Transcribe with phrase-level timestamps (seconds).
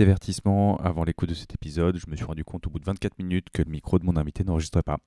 [0.00, 3.18] Avertissement avant l'écoute de cet épisode, je me suis rendu compte au bout de 24
[3.18, 4.98] minutes que le micro de mon invité n'enregistrait pas.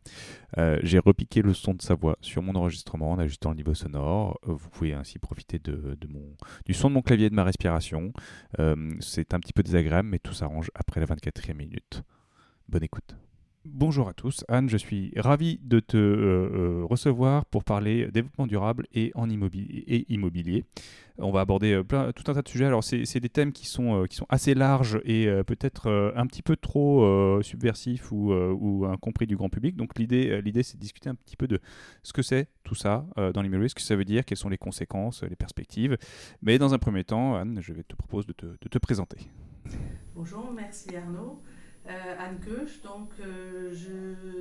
[0.57, 3.73] Euh, j'ai repiqué le son de sa voix sur mon enregistrement en ajustant le niveau
[3.73, 4.37] sonore.
[4.47, 7.45] Euh, vous pouvez ainsi profiter de, mon, du son de mon clavier et de ma
[7.45, 8.11] respiration.
[8.59, 12.03] Euh, c'est un petit peu désagréable, mais tout s'arrange après la 24e minute.
[12.67, 13.15] Bonne écoute.
[13.63, 18.47] Bonjour à tous, Anne, je suis ravi de te euh, euh, recevoir pour parler développement
[18.47, 20.65] durable et, en immobilier.
[21.19, 22.65] On va aborder euh, tout un tas de sujets.
[22.65, 28.11] Alors, c'est des thèmes qui sont, assez larges et peut-être un petit peu trop subversifs
[28.11, 29.75] ou, incompris du grand public.
[29.75, 31.59] Donc, l'idée, c'est de discuter un petit peu de
[32.01, 34.57] ce que c'est tout ça dans l'immobilier, ce que ça veut dire, quelles sont les
[34.57, 35.97] conséquences, les perspectives.
[36.41, 39.29] Mais dans un premier temps, Anne, je vais te proposer de te, de te présenter.
[40.15, 41.43] Bonjour, merci Arnaud.
[41.87, 42.81] Euh, Anne Keuch.
[42.83, 43.73] Donc, euh,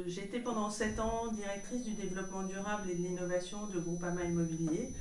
[0.07, 4.93] été pendant 7 ans directrice du développement durable et de l'innovation de Groupama Immobilier.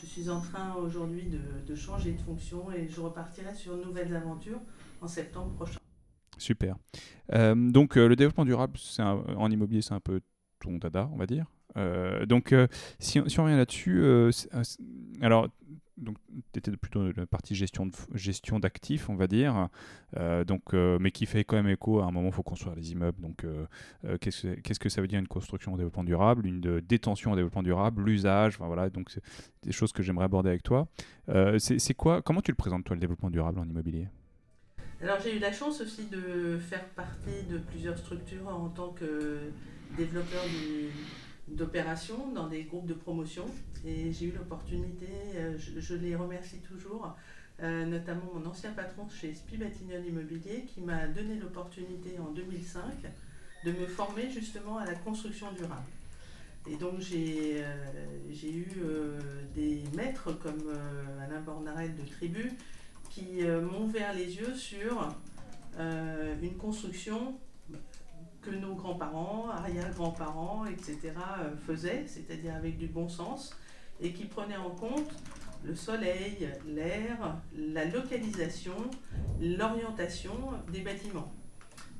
[0.00, 1.30] Je suis en train aujourd'hui
[1.66, 4.60] de, changer de fonction et je repartirai sur nouvelles aventures
[5.00, 5.78] en septembre prochain.
[6.36, 6.76] Super.
[7.32, 10.20] Euh, donc, le développement durable en immobilier, c'est un peu
[10.60, 11.46] ton dada, on va dire.
[12.26, 12.52] donc,
[12.98, 14.04] si, si, on revient là-dessus,
[15.20, 15.48] alors
[15.96, 16.16] donc
[16.52, 19.68] tu étais plutôt de la partie gestion de, gestion d'actifs, on va dire,
[20.16, 22.74] euh, donc, euh, mais qui fait quand même écho à un moment, il faut construire
[22.74, 23.20] des immeubles.
[23.20, 23.66] Donc, euh,
[24.20, 27.62] qu'est-ce, qu'est-ce que ça veut dire une construction en développement durable, une détention en développement
[27.62, 29.22] durable, l'usage, enfin, voilà, donc c'est
[29.62, 30.88] des choses que j'aimerais aborder avec toi.
[31.58, 34.08] c'est, quoi, comment tu le présentes toi le développement durable en immobilier?
[35.02, 39.50] Alors j'ai eu la chance aussi de faire partie de plusieurs structures en tant que
[39.96, 40.42] développeur
[41.48, 43.44] d'opérations dans des groupes de promotion.
[43.86, 47.14] Et j'ai eu l'opportunité, euh, je, les remercie toujours,
[47.62, 52.82] euh, notamment mon ancien patron chez Spi Immobilier qui m'a donné l'opportunité en 2005
[53.64, 55.84] de me former justement à la construction durable.
[56.66, 58.66] Et donc j'ai euh, eu
[59.54, 60.72] des maîtres comme
[61.20, 62.52] Alain Bornarel de Tribu
[63.10, 65.14] qui m'ont ouvert les yeux sur
[65.78, 67.36] une construction
[68.40, 71.12] que nos grands-parents, arrière-grands-parents, etc.
[71.66, 73.54] Faisaient, c'est-à-dire avec du bon sens,
[74.00, 75.10] et qui prenaient en compte
[75.64, 78.76] le soleil, l'air, la localisation,
[79.40, 80.34] l'orientation
[80.72, 81.32] des bâtiments.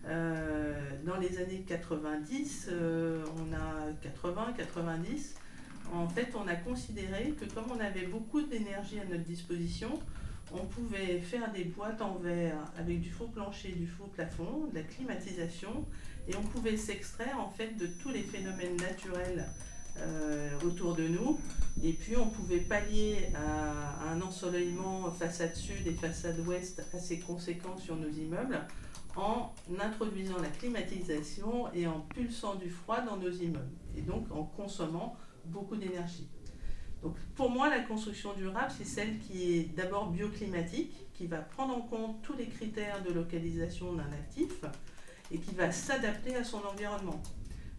[0.07, 0.75] Euh,
[1.07, 5.35] dans les années 90, euh, on a 80, 90,
[5.93, 9.99] en fait, on a considéré que comme on avait beaucoup d'énergie à notre disposition,
[10.53, 14.75] on pouvait faire des boîtes en verre avec du faux plancher, du faux plafond, de
[14.75, 15.87] la climatisation,
[16.29, 19.47] et on pouvait s'extraire en fait de tous les phénomènes naturels
[20.65, 21.39] autour de nous.
[21.83, 27.97] Et puis on pouvait pallier un ensoleillement façade sud et façade ouest assez conséquent sur
[27.97, 28.61] nos immeubles
[29.17, 33.77] en introduisant la climatisation et en pulsant du froid dans nos immeubles.
[33.97, 35.17] Et donc en consommant
[35.47, 36.29] beaucoup d'énergie.
[37.03, 41.77] Donc pour moi, la construction durable, c'est celle qui est d'abord bioclimatique, qui va prendre
[41.77, 44.65] en compte tous les critères de localisation d'un actif,
[45.31, 47.23] et qui va s'adapter à son environnement.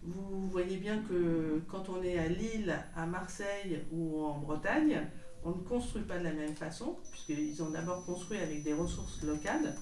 [0.07, 5.01] Vous voyez bien que quand on est à Lille, à Marseille ou en Bretagne,
[5.43, 9.21] on ne construit pas de la même façon, puisqu'ils ont d'abord construit avec des ressources
[9.23, 9.75] locales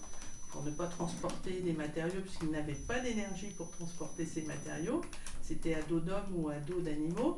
[0.49, 5.01] pour ne pas transporter des matériaux, puisqu'ils n'avaient pas d'énergie pour transporter ces matériaux.
[5.41, 7.37] C'était à dos d'hommes ou à dos d'animaux.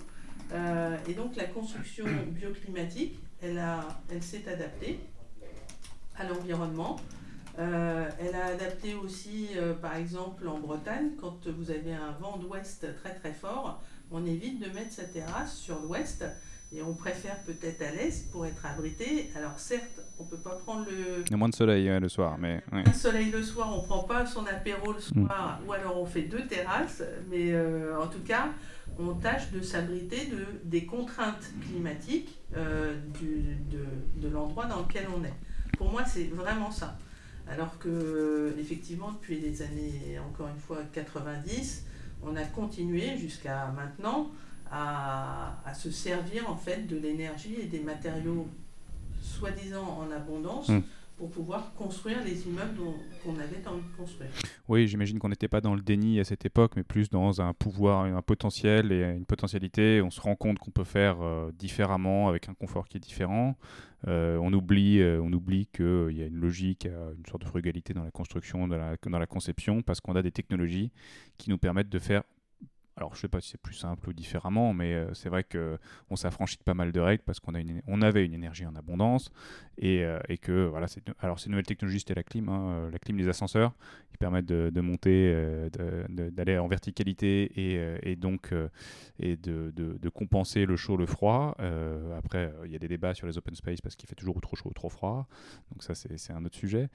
[0.51, 3.63] Euh, et donc la construction bioclimatique, elle,
[4.09, 4.99] elle s'est adaptée
[6.17, 6.97] à l'environnement
[7.57, 12.37] euh, elle a adapté aussi, euh, par exemple, en Bretagne, quand vous avez un vent
[12.37, 16.25] d'ouest très très fort, on évite de mettre sa terrasse sur l'ouest
[16.73, 19.31] et on préfère peut-être à l'est pour être abrité.
[19.35, 21.23] Alors certes, on peut pas prendre le...
[21.25, 22.61] Il y a moins de soleil le soir, mais...
[22.73, 25.67] Le soleil le soir, on prend pas son apéro le soir, mm.
[25.67, 28.49] ou alors on fait deux terrasses, mais euh, en tout cas,
[28.99, 32.37] on tâche de s'abriter de, des contraintes climatiques
[33.19, 33.85] du, de,
[34.27, 35.33] de l'endroit dans lequel on est.
[35.77, 36.97] Pour moi, c'est vraiment ça.
[37.47, 41.85] Alors que, effectivement, depuis les années, encore une fois, 90,
[42.23, 44.31] on a continué jusqu'à maintenant
[44.71, 48.47] à, se servir en fait de l'énergie et des matériaux
[49.21, 50.81] soi-disant en abondance hmm
[51.17, 52.81] pour pouvoir construire les immeubles
[53.23, 54.29] qu'on avait envie de construire.
[54.67, 57.53] Oui, j'imagine qu'on n'était pas dans le déni à cette époque, mais plus dans un
[57.53, 60.01] pouvoir, un potentiel et une potentialité.
[60.01, 63.55] On se rend compte qu'on peut faire euh, différemment avec un confort qui est différent.
[64.07, 67.93] Euh, on oublie, euh, on oublie qu'il y a une logique, une sorte de frugalité
[67.93, 70.91] dans la construction, dans la conception, parce qu'on a des technologies
[71.37, 72.23] qui nous permettent de faire
[72.97, 75.77] alors je sais pas si c'est plus simple ou différemment, mais euh, c'est vrai que
[76.09, 79.31] on s'affranchit de pas mal de règles parce qu'on avait une énergie en abondance
[79.77, 80.87] et, euh, que voilà,
[81.19, 83.73] alors ces nouvelles technologies c'était la clim, hein, euh, la clim, les ascenseurs,
[84.11, 85.35] qui permettent de, monter,
[86.09, 87.51] d'aller en verticalité
[88.09, 88.53] et, donc
[89.19, 91.57] et de, compenser le chaud, le froid.
[92.17, 94.55] après, il y a des débats sur les open space parce qu'il fait toujours trop
[94.55, 95.27] chaud ou trop froid,
[95.69, 96.87] donc ça c'est, un autre sujet.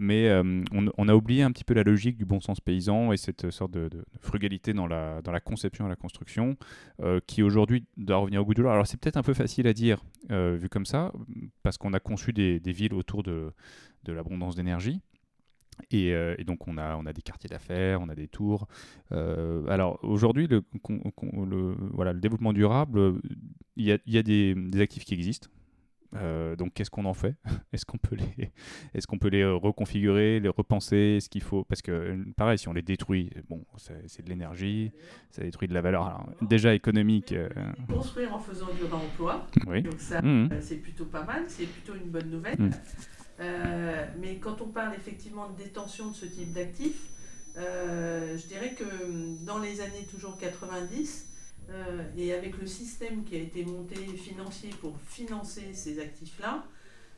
[0.00, 0.28] mais
[0.72, 3.70] on, a oublié un petit peu la logique du bon sens paysan et cette sorte
[3.70, 3.88] de
[4.20, 6.56] frugalité dans la dans la conception et la construction,
[7.00, 8.70] euh, qui aujourd'hui doit revenir au goût du jour.
[8.70, 11.12] Alors c'est peut-être un peu facile à dire euh, vu comme ça,
[11.62, 13.52] parce qu'on a conçu des, villes autour de,
[14.04, 15.00] de l'abondance d'énergie.
[15.94, 18.68] Euh, et, donc on a, on a des quartiers d'affaires, on a des tours.
[19.10, 23.20] alors aujourd'hui, le, le, voilà, le développement durable,
[23.76, 25.48] il y a, y a des, des, actifs qui existent.
[26.16, 27.36] Euh, donc qu'est-ce qu'on en fait?
[27.72, 28.50] Est-ce qu'on peut les,
[28.94, 31.18] est-ce qu'on peut les euh, reconfigurer, les repenser?
[31.20, 34.90] Ce qu'il faut Parce que euh, pareil, si on les détruit, bon, c'est, de l'énergie,
[35.30, 37.34] ça détruit de la valeur déjà économique.
[37.88, 39.82] Construire en faisant du réemploi, oui.
[39.82, 40.50] donc ça, mmh.
[40.60, 42.58] c'est plutôt pas mal, c'est plutôt une bonne nouvelle.
[42.58, 42.70] Mmh.
[44.20, 47.08] mais quand on parle effectivement de détention de ce type d'actifs,
[47.56, 51.29] je dirais que dans les années toujours 90,
[51.70, 56.64] euh, et avec le système qui a été monté financier pour financer ces actifs-là,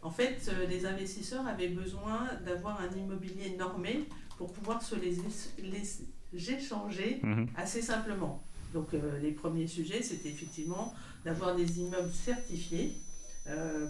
[0.02, 4.04] en fait, euh, les investisseurs avaient besoin d'avoir un immobilier normé
[4.36, 7.46] pour pouvoir se les, échanger mhm.
[7.56, 8.42] assez simplement.
[8.74, 10.92] Donc euh, les premiers sujets, c'était effectivement
[11.24, 12.94] d'avoir des immeubles certifiés,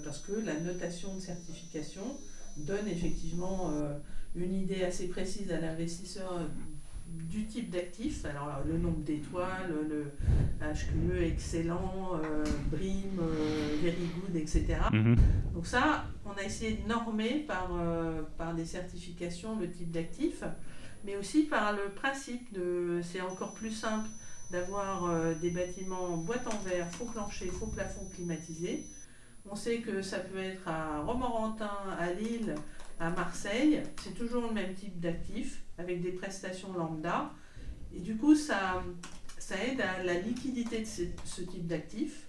[0.03, 2.17] parce que la notation de certification
[2.56, 3.70] donne effectivement
[4.35, 6.49] une idée assez précise à l'investisseur
[7.12, 10.12] du type d'actif, alors le nombre d'étoiles, le
[10.61, 14.76] HQE excellent, euh, BRIM, euh, very good, etc.
[14.93, 15.17] Mhm.
[15.55, 20.44] Donc ça, on a essayé de normer par, euh, par des certifications le type d'actif,
[21.05, 24.09] mais aussi par le principe de, c'est encore plus simple
[24.50, 25.11] d'avoir
[25.41, 28.85] des bâtiments en boîte en verre, faux plancher, faux plafond climatisé.
[29.50, 32.55] On sait que ça peut être à Romorantin, à Lille,
[33.00, 37.32] à Marseille, c'est toujours le même type d'actif avec des prestations lambda.
[37.94, 38.82] Et du coup, ça,
[39.38, 42.28] ça aide à la liquidité de ce, type d'actif.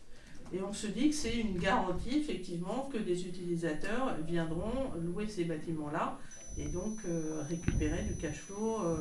[0.54, 5.46] Et on se dit que c'est une garantie, effectivement, que des utilisateurs viendront louer ces
[5.46, 6.20] bâtiments-là
[6.58, 8.84] et donc euh, récupérer du cash flow.
[8.84, 8.98] Euh,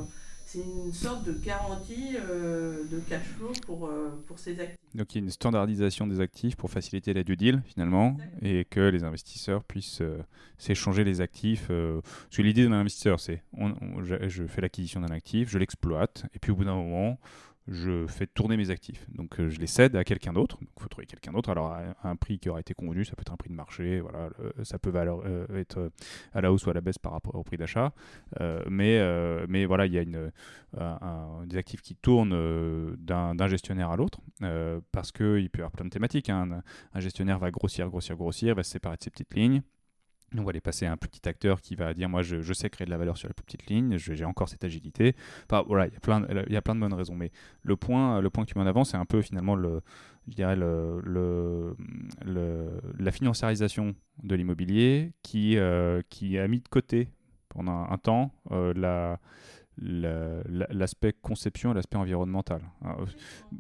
[0.53, 3.91] c'est une sorte de garantie euh, de cash flow pour,
[4.27, 4.77] pour ces actifs.
[4.95, 8.67] Donc il y a une standardisation des actifs pour faciliter la due deal finalement et
[8.67, 10.03] que les investisseurs puissent
[10.59, 11.69] s'échanger les actifs.
[11.69, 13.43] parce que l'idée d'un investisseur, c'est
[14.03, 17.19] je fais l'acquisition d'un actif, je l'exploite et puis au bout d'un moment,
[17.69, 19.07] je fais tourner mes actifs.
[19.11, 20.59] Donc euh, je les cède à quelqu'un d'autre.
[20.61, 21.51] Il faut trouver quelqu'un d'autre.
[21.51, 24.31] Alors un prix qui aura été convenu, ça peut être un prix de marché, voilà,
[24.65, 25.93] ça peut euh, être
[26.33, 27.93] à la hausse ou à la baisse par rapport au prix d'achat.
[28.41, 29.01] Euh, mais,
[29.49, 30.33] mais voilà, il y a une,
[31.47, 34.21] des actifs qui tournent d'un gestionnaire à l'autre
[34.91, 36.31] parce qu'il peut y avoir plein de thématiques.
[36.31, 36.63] Hein.
[36.95, 39.63] Un, gestionnaire va grossir, grossir, grossir, va se séparer de ses petites lignes.
[40.37, 42.87] On va aller passer à un petit acteur qui va dire moi je, sais créer
[42.87, 45.15] de la valeur sur la plus petite ligne, j'ai encore cette agilité.
[45.51, 47.15] Enfin, voilà, il y, a plein, il y a plein de bonnes raisons.
[47.15, 47.31] Mais
[47.63, 49.83] le point, le point que tu mets en avant, c'est un peu finalement le,
[50.29, 51.77] je dirais le, le,
[52.99, 57.09] la financiarisation de l'immobilier qui, euh, qui a mis de côté
[57.49, 59.19] pendant un, temps euh, la
[59.79, 62.63] l'aspect conception et l'aspect environnemental.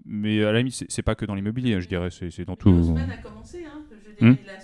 [0.04, 2.68] mais à la limite, c'est pas que dans l'immobilier, je dirais, c'est dans tout.
[2.68, 4.36] a commencé, hein, je dirais, hmm?
[4.42, 4.56] il a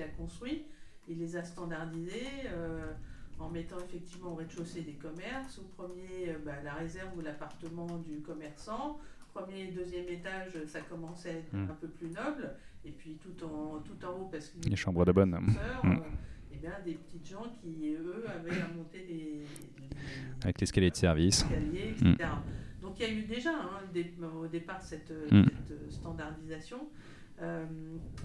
[0.00, 0.64] qu'il a construits.
[1.08, 2.92] Il les a standardisés euh,
[3.38, 7.98] en mettant effectivement au rez-de-chaussée des commerces, au premier euh, bah, la réserve ou l'appartement
[7.98, 8.98] du commerçant,
[9.32, 11.70] premier et deuxième étage, ça commençait à être hmm.
[11.70, 12.54] un peu plus noble,
[12.84, 15.30] et puis tout en, tout en haut, parce que les chambres de bonne.
[15.30, 15.92] Hmm.
[15.92, 15.96] Euh,
[16.52, 19.42] eh bien, des petites gens qui, eux, avaient à monter les,
[20.42, 21.44] Avec l'escalier de service.
[21.72, 22.16] etc.
[22.82, 26.88] Donc il y a eu déjà hein, au départ cette, cette standardisation.
[27.42, 27.64] Euh,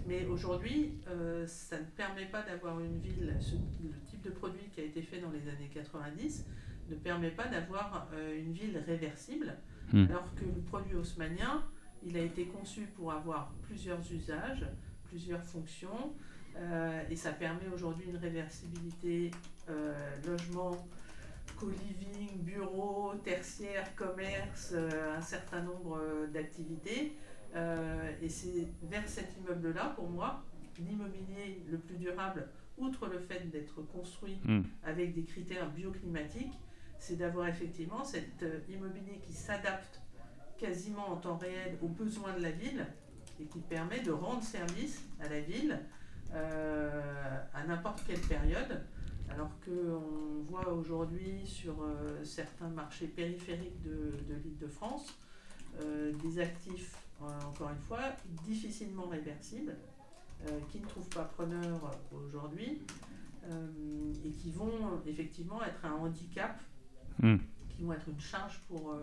[0.06, 3.34] mais aujourd'hui, euh, ça ne permet pas d'avoir une ville,
[3.82, 6.44] le type de produit qui a été fait dans les années 90
[6.90, 9.54] ne permet pas d'avoir euh, une ville réversible,
[9.92, 10.06] hmm.
[10.10, 11.64] alors que le produit haussmanien,
[12.04, 14.66] il a été conçu pour avoir plusieurs usages,
[15.04, 16.14] plusieurs fonctions,
[17.10, 19.30] et ça permet aujourd'hui une réversibilité
[20.26, 20.88] logement,
[21.58, 26.00] co-living, bureau, tertiaire, commerce, un certain nombre
[26.32, 27.14] d'activités
[27.56, 30.44] euh, et c'est vers cet immeuble-là, pour moi,
[30.78, 34.62] l'immobilier le plus durable, outre le fait d'être construit hmm.
[34.84, 36.52] avec des critères bioclimatiques,
[36.98, 40.02] c'est d'avoir effectivement cet euh, immobilier qui s'adapte
[40.58, 42.86] quasiment en temps réel aux besoins de la ville
[43.40, 45.80] et qui permet de rendre service à la ville
[46.34, 48.82] euh, à n'importe quelle période
[49.30, 51.76] Alors qu'on voit aujourd'hui sur
[52.24, 55.18] certains marchés périphériques de, l'île de France
[56.22, 58.00] des actifs, encore une fois,
[58.44, 59.76] difficilement réversibles,
[60.70, 62.82] qui ne trouvent pas preneur aujourd'hui
[64.24, 66.60] et qui vont effectivement être un handicap,
[67.22, 67.36] hmm.
[67.70, 68.94] qui vont être une charge pour,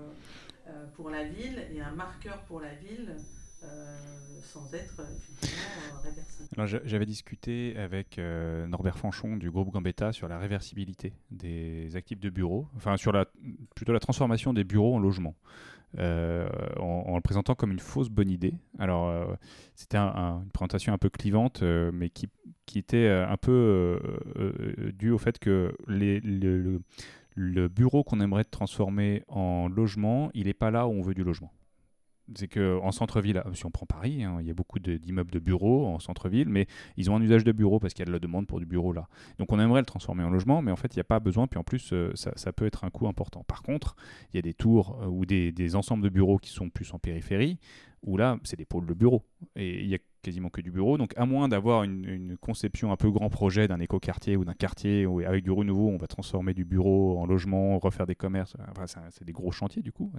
[0.96, 3.16] pour la ville et un marqueur pour la ville
[3.64, 3.98] euh,
[4.42, 11.14] sans être euh, J'avais discuté avec euh, Norbert Fanchon du groupe Gambetta sur la réversibilité
[11.32, 13.26] des actifs de bureau, enfin sur la,
[13.74, 15.36] plutôt la transformation des bureaux en logements.
[15.98, 18.56] En, le présentant comme une fausse bonne idée.
[18.80, 19.38] Alors,
[19.76, 22.30] c'était une présentation un peu clivante, mais qui,
[22.76, 24.00] était un peu
[24.98, 30.88] due au fait que le bureau qu'on aimerait transformer en logement, il n'est pas là
[30.88, 31.52] où on veut du logement
[32.36, 35.88] c'est qu'en centre-ville, si on prend Paris, hein, il y a beaucoup d'immeubles de, bureaux
[35.88, 38.20] en centre-ville, mais ils ont un usage de bureau parce qu'il y a de la
[38.20, 39.08] demande pour du bureau là.
[39.40, 41.48] Donc on aimerait le transformer en logement, mais en fait il n'y a pas besoin,
[41.48, 43.44] puis en plus euh, ça, peut être un coût important.
[43.44, 43.96] Par contre,
[44.32, 46.94] il y a des tours euh, ou des, des, ensembles de bureaux qui sont plus
[46.94, 47.60] en périphérie,
[48.04, 49.24] où là c'est des pôles de bureaux.
[49.56, 50.98] Et il y a quasiment que du bureau.
[50.98, 55.08] Donc, à moins d'avoir une, conception un peu grand projet d'un écoquartier ou d'un quartier
[55.26, 58.56] avec du renouveau, on va transformer du bureau en logement, refaire des commerces.
[58.72, 60.12] Enfin, c'est des gros chantiers du coup.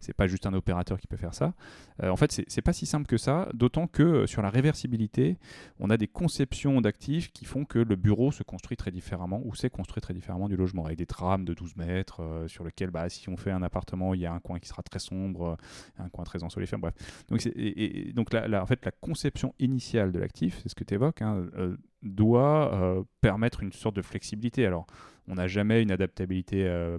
[0.00, 1.54] C'est pas juste un opérateur qui peut faire ça.
[2.02, 3.48] Euh, en fait, c'est pas si simple que ça.
[3.54, 5.38] D'autant que euh, sur la réversibilité,
[5.78, 9.54] on a des conceptions d'actifs qui font que le bureau se construit très différemment ou
[9.54, 12.90] s'est construit très différemment du logement avec des trames de 12 mètres euh, sur lequel,
[12.90, 15.56] bah, si on fait un appartement, il y a un coin qui sera très sombre,
[15.98, 16.70] un coin très ensoleillé.
[16.78, 16.94] Bref.
[17.28, 19.17] Donc, en fait, la conception
[19.58, 23.96] initiale de l'actif, c'est ce que tu évoques, hein, euh, doit euh, permettre une sorte
[23.96, 24.66] de flexibilité.
[24.66, 24.86] Alors,
[25.26, 26.98] on n'a jamais une adaptabilité euh,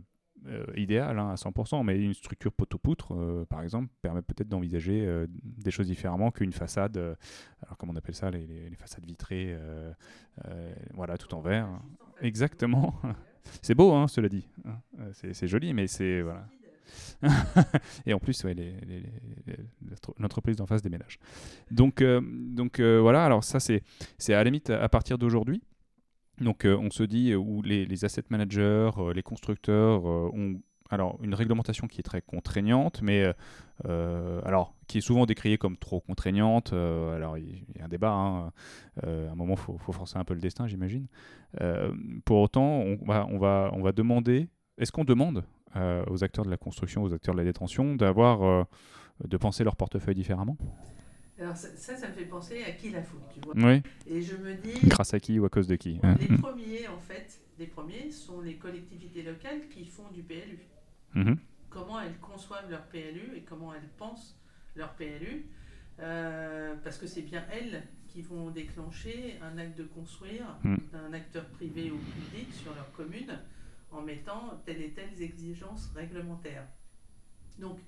[0.75, 5.87] idéale hein, à 100%, mais une structure poteau-poutre, par exemple, permet peut-être d'envisager des choses
[5.87, 9.57] différemment qu'une façade, alors comment on appelle ça, les, façades vitrées,
[10.93, 11.67] voilà, tout en verre.
[12.21, 12.95] Exactement.
[13.61, 14.47] c'est beau, hein, cela dit.
[15.11, 16.21] C'est joli, mais c'est...
[16.21, 16.47] Voilà.
[18.05, 18.45] et en plus,
[20.17, 21.19] l'entreprise d'en face déménage.
[21.71, 23.83] Donc, euh, donc euh, voilà, alors ça, c'est
[24.29, 25.61] à la limite à partir d'aujourd'hui.
[26.39, 31.87] Donc euh, on se dit où les, asset managers, les constructeurs ont alors une réglementation
[31.87, 33.25] qui est très contraignante, mais
[33.83, 36.73] alors qui est souvent décriée comme trop contraignante.
[36.73, 38.11] alors il y, a un débat.
[38.11, 38.51] Hein,
[39.03, 41.07] à un moment, faut, faut, forcer un peu le destin, j'imagine.
[42.25, 44.47] pour autant, on va, on va, on va demander.
[44.79, 45.43] Est-ce qu'on demande
[45.75, 48.63] euh, aux acteurs de la construction, aux acteurs de la détention, d'avoir, euh,
[49.27, 50.57] de penser leur portefeuille différemment?
[51.39, 53.53] Alors ça, ça, me fait penser à qui la faute, tu vois.
[53.55, 53.81] Oui.
[54.07, 54.87] Et je me dis...
[54.87, 56.15] Grâce à qui ou à cause de qui hein.
[56.19, 60.59] Les premiers, en fait, les premiers sont les collectivités locales qui font du PLU.
[61.13, 61.37] Mhm.
[61.69, 64.37] Comment elles conçoivent leur PLU et comment elles pensent
[64.75, 65.45] leur PLU.
[65.99, 70.77] Euh, parce que c'est bien elles qui vont déclencher un acte de construire mm.
[70.93, 73.37] d'un acteur privé ou public sur leur commune
[73.91, 76.67] en mettant telles et telles exigences réglementaires.
[77.59, 77.79] Donc,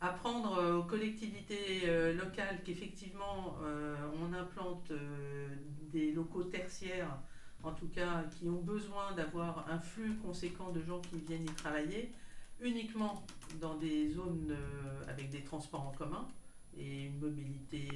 [0.00, 4.92] apprendre euh, aux collectivités euh, locales qu'effectivement euh, on implante
[5.92, 7.18] des locaux tertiaires,
[7.62, 11.54] en tout cas qui ont besoin d'avoir un flux conséquent de gens qui viennent y
[11.54, 12.12] travailler,
[12.60, 13.24] uniquement
[13.60, 14.56] dans des zones
[15.08, 16.26] avec des transports en commun
[16.76, 17.88] et une mobilité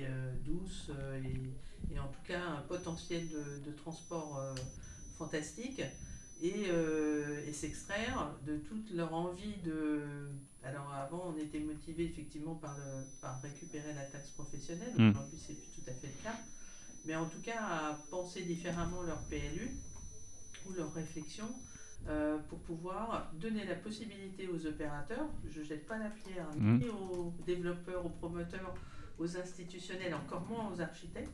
[0.45, 0.91] douce
[1.25, 4.41] et, en tout cas un potentiel de, de transport
[5.19, 5.83] fantastique
[6.45, 10.03] euh, et, s'extraire de toute leur envie de...
[10.65, 15.11] Alors avant, on était motivé effectivement par, le, par récupérer la taxe professionnelle, mm.
[15.11, 16.37] aujourd'hui c'est plus tout à fait le cas,
[17.05, 19.77] mais en tout cas à penser différemment leur PLU
[20.67, 21.47] ou leur réflexion
[22.09, 26.79] euh, pour pouvoir donner la possibilité aux opérateurs, je ne jette pas la pierre, mm.
[26.79, 28.75] ni aux développeurs, aux promoteurs,
[29.19, 31.31] aux institutionnels, encore moins aux architectes,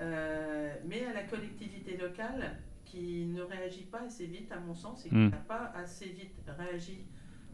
[0.00, 2.56] euh, mais à la collectivité locale
[2.90, 5.30] qui ne réagit pas assez vite, à mon sens, et qui hmm.
[5.30, 7.04] n'a pas assez vite réagi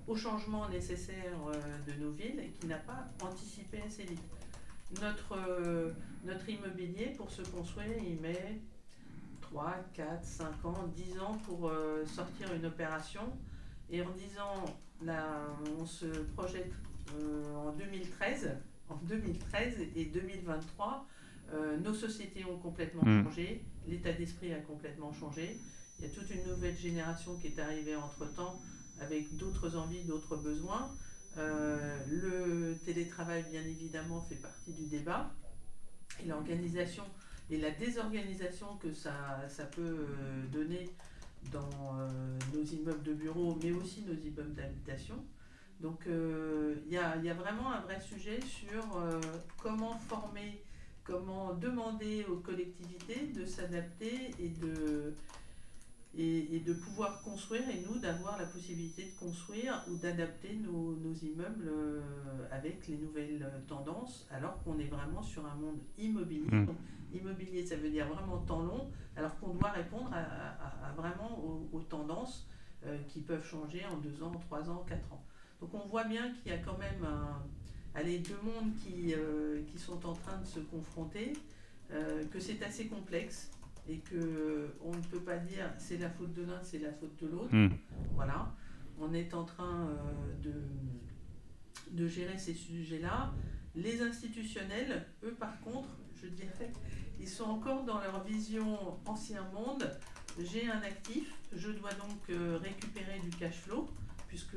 [0.06, 1.54] aux changements nécessaires euh,
[1.86, 4.20] de nos villes et qui n'a pas anticipé assez vite.
[5.00, 5.92] Notre, euh,
[6.24, 8.60] notre immobilier, pour se construire, il met
[9.40, 13.22] 3, 4, 5 ans, 10 ans pour euh, sortir une opération.
[13.90, 14.64] Et en disant,
[15.02, 15.40] là,
[15.78, 16.72] on se projette
[17.54, 18.56] en 2013,
[18.88, 21.06] en 2013 et 2023,
[21.54, 23.24] euh, nos sociétés ont complètement mm.
[23.24, 25.60] changé, l'état d'esprit a complètement changé.
[25.98, 28.60] Il y a toute une nouvelle génération qui est arrivée entre-temps
[29.00, 30.90] avec d'autres envies, d'autres besoins.
[31.36, 35.32] Euh, le télétravail, bien évidemment, fait partie du débat.
[36.22, 37.04] Et l'organisation
[37.50, 40.88] et la désorganisation que ça, ça peut euh, donner
[41.52, 41.68] dans
[42.54, 45.22] nos immeubles de bureaux, mais aussi nos immeubles d'habitation.
[45.78, 48.82] Donc il y, y, a vraiment un vrai sujet sur
[49.58, 50.63] comment former
[51.04, 55.14] comment demander aux collectivités de s'adapter et de,
[56.16, 61.68] et, de pouvoir construire et nous d'avoir la possibilité de construire ou d'adapter nos, immeubles
[61.68, 62.00] euh,
[62.50, 66.48] avec les nouvelles tendances alors qu'on est vraiment sur un monde immobilier.
[66.50, 66.68] Mmh.
[67.12, 71.38] immobilier, ça veut dire vraiment temps long, alors qu'on doit répondre à, vraiment
[71.72, 72.48] aux, tendances
[72.86, 75.22] euh, qui peuvent changer en deux ans, trois ans, quatre ans.
[75.60, 77.06] Donc on voit bien qu'il y a quand même
[77.94, 81.32] allez, deux mondes qui, euh, qui sont en train de se confronter,
[82.30, 83.50] que c'est assez complexe
[83.88, 87.16] et que on ne peut pas dire c'est la faute de l'un, c'est la faute
[87.22, 87.54] de l'autre.
[87.54, 87.68] Hmm.
[88.14, 88.52] Voilà.
[88.98, 90.52] On est en train euh, de,
[91.90, 93.32] de gérer ces sujets-là.
[93.74, 96.72] Les institutionnels, eux par contre, je dirais,
[97.20, 99.90] ils sont encore dans leur vision ancien monde.
[100.40, 103.88] J'ai un actif, je dois donc euh, récupérer du cash flow,
[104.34, 104.56] puisque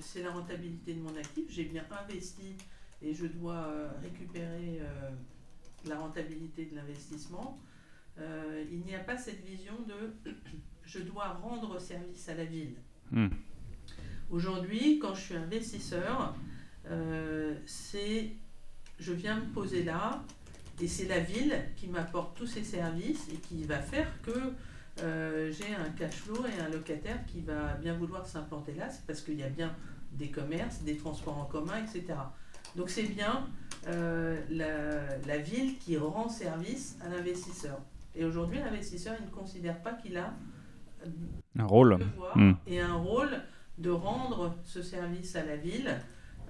[0.00, 1.44] c'est la rentabilité de mon actif.
[1.50, 2.56] J'ai bien investi
[3.02, 4.80] et je dois euh, récupérer
[5.84, 7.60] la rentabilité de l'investissement.
[8.18, 10.30] Euh, il n'y a pas cette vision de
[10.84, 12.74] je dois rendre service à la ville.
[13.10, 13.28] Hmm.
[14.30, 16.34] Aujourd'hui, quand je suis investisseur,
[16.90, 18.32] euh, c'est
[18.98, 20.24] je viens me poser là
[20.80, 24.54] et c'est la ville qui m'apporte tous ces services et qui va faire que
[25.00, 29.06] euh, j'ai un cash flow et un locataire qui va bien vouloir s'implanter là, c'est
[29.06, 29.74] parce qu'il y a bien
[30.12, 32.18] des commerces, des transports en commun, etc.
[32.76, 33.46] Donc c'est bien
[33.86, 37.78] la, la, ville qui rend service à l'investisseur.
[38.14, 40.32] Et aujourd'hui, l'investisseur, il ne considère pas qu'il a
[41.58, 41.98] un rôle
[42.36, 42.52] hmm.
[42.66, 43.40] et un rôle
[43.78, 45.98] de rendre ce service à la ville,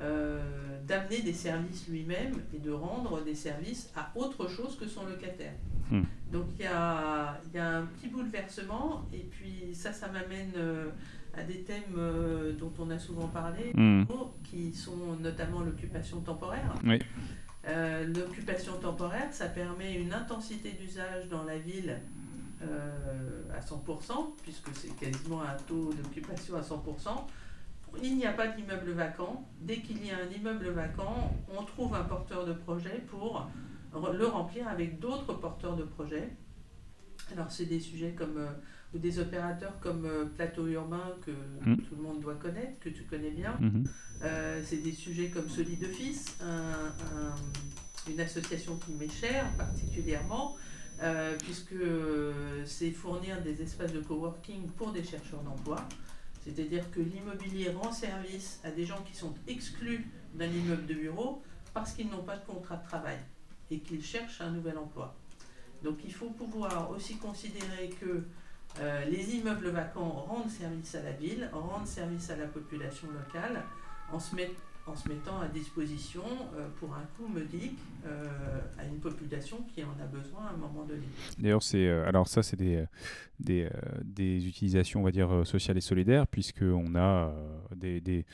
[0.00, 0.40] euh,
[0.86, 5.54] d'amener des services lui-même et de rendre des services à autre chose que son locataire.
[5.92, 6.04] Hmm.
[6.32, 10.88] Donc il y a, y a, un petit bouleversement et puis ça, ça m'amène euh,
[11.34, 14.04] à des thèmes euh, dont on a souvent parlé, hmm.
[14.42, 16.74] qui sont notamment l'occupation temporaire.
[16.84, 16.98] Oui.
[17.68, 21.98] Euh, l'occupation temporaire, ça permet une intensité d'usage dans la ville
[23.52, 26.78] à 100%, puisque c'est quasiment un taux d'occupation à 100%.
[28.00, 29.44] Il n'y a pas d'immeuble vacant.
[29.60, 33.48] Dès qu'il y a un immeuble vacant, on trouve un porteur de projet pour
[33.94, 36.30] le remplir avec d'autres porteurs de projet.
[37.32, 38.50] Alors c'est des sujets comme euh,
[38.94, 41.76] ou des opérateurs comme euh, Plateau Urbain que mm.
[41.78, 43.56] tout le monde doit connaître, que tu connais bien.
[43.60, 43.86] Mm-hmm.
[44.24, 46.38] Euh, c'est des sujets comme Solid Office,
[48.10, 50.56] une association qui m'est chère particulièrement,
[51.40, 51.74] puisque
[52.64, 55.88] c'est fournir des espaces de coworking pour des chercheurs d'emploi.
[56.44, 61.42] C'est-à-dire que l'immobilier rend service à des gens qui sont exclus d'un immeuble de bureau
[61.74, 63.18] parce qu'ils n'ont pas de contrat de travail
[63.72, 65.14] et qu'ils cherchent un nouvel emploi.
[65.82, 68.24] Donc il faut pouvoir aussi considérer que
[68.80, 73.62] euh, les immeubles vacants rendent service à la ville, rendent service à la population locale
[74.12, 74.34] en se,
[75.08, 76.22] mettant à disposition
[76.54, 78.26] euh, pour un coût modique euh,
[78.78, 81.06] à une population qui en a besoin à un moment donné.
[81.38, 82.84] D'ailleurs, c'est alors ça, c'est des,
[83.40, 83.68] des,
[84.04, 87.32] des, utilisations, on va dire, sociales et solidaires, puisqu'on a
[87.74, 88.26] des, des,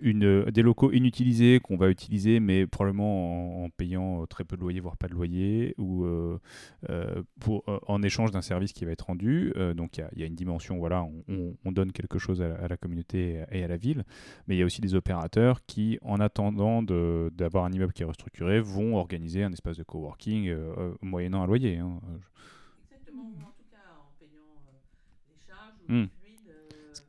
[0.00, 4.60] une, des locaux inutilisés qu'on va utiliser, mais probablement en, payant euh, très peu de
[4.60, 6.38] loyer, voire pas de loyer, ou euh,
[6.90, 9.52] euh, pour, en échange d'un service qui va être rendu.
[9.74, 13.64] donc il y, a une dimension, voilà, on, donne quelque chose à, la communauté et
[13.64, 14.04] à la ville,
[14.46, 18.06] mais il y a aussi des opérateurs qui, en attendant d'avoir un immeuble qui est
[18.06, 20.54] restructuré, vont organiser un espace de coworking
[21.02, 21.78] moyennant un loyer.
[21.78, 22.00] Hein.
[22.84, 24.62] Exactement, ou en tout cas en payant
[25.28, 25.74] les charges.
[25.88, 26.15] Hmm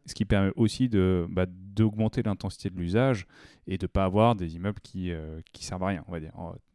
[0.08, 3.28] ce qui permet aussi de bah, d'augmenter l'intensité de l'usage
[3.67, 6.20] et de ne pas avoir des immeubles qui, euh, qui servent à rien, on va
[6.20, 6.32] dire.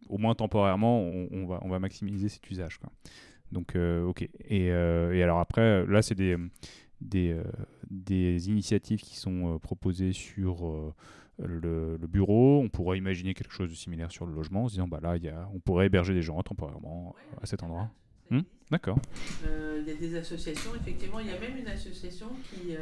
[0.08, 2.78] Au moins temporairement, on, va, on va maximiser cet usage.
[2.78, 2.90] Quoi.
[3.50, 4.22] Donc, euh, ok.
[4.22, 6.36] Et, euh, et, alors après, là, c'est des,
[7.00, 7.36] des,
[7.90, 10.94] des, initiatives qui sont proposées sur
[11.38, 12.60] le, le, bureau.
[12.62, 15.16] On pourrait imaginer quelque chose de similaire sur le logement, en se disant, bah là,
[15.16, 17.90] y a, on pourrait héberger des gens temporairement à cet endroit.
[18.30, 18.98] Hmm D'accord.
[19.44, 22.76] Il y a des associations, effectivement, il y a même une association qui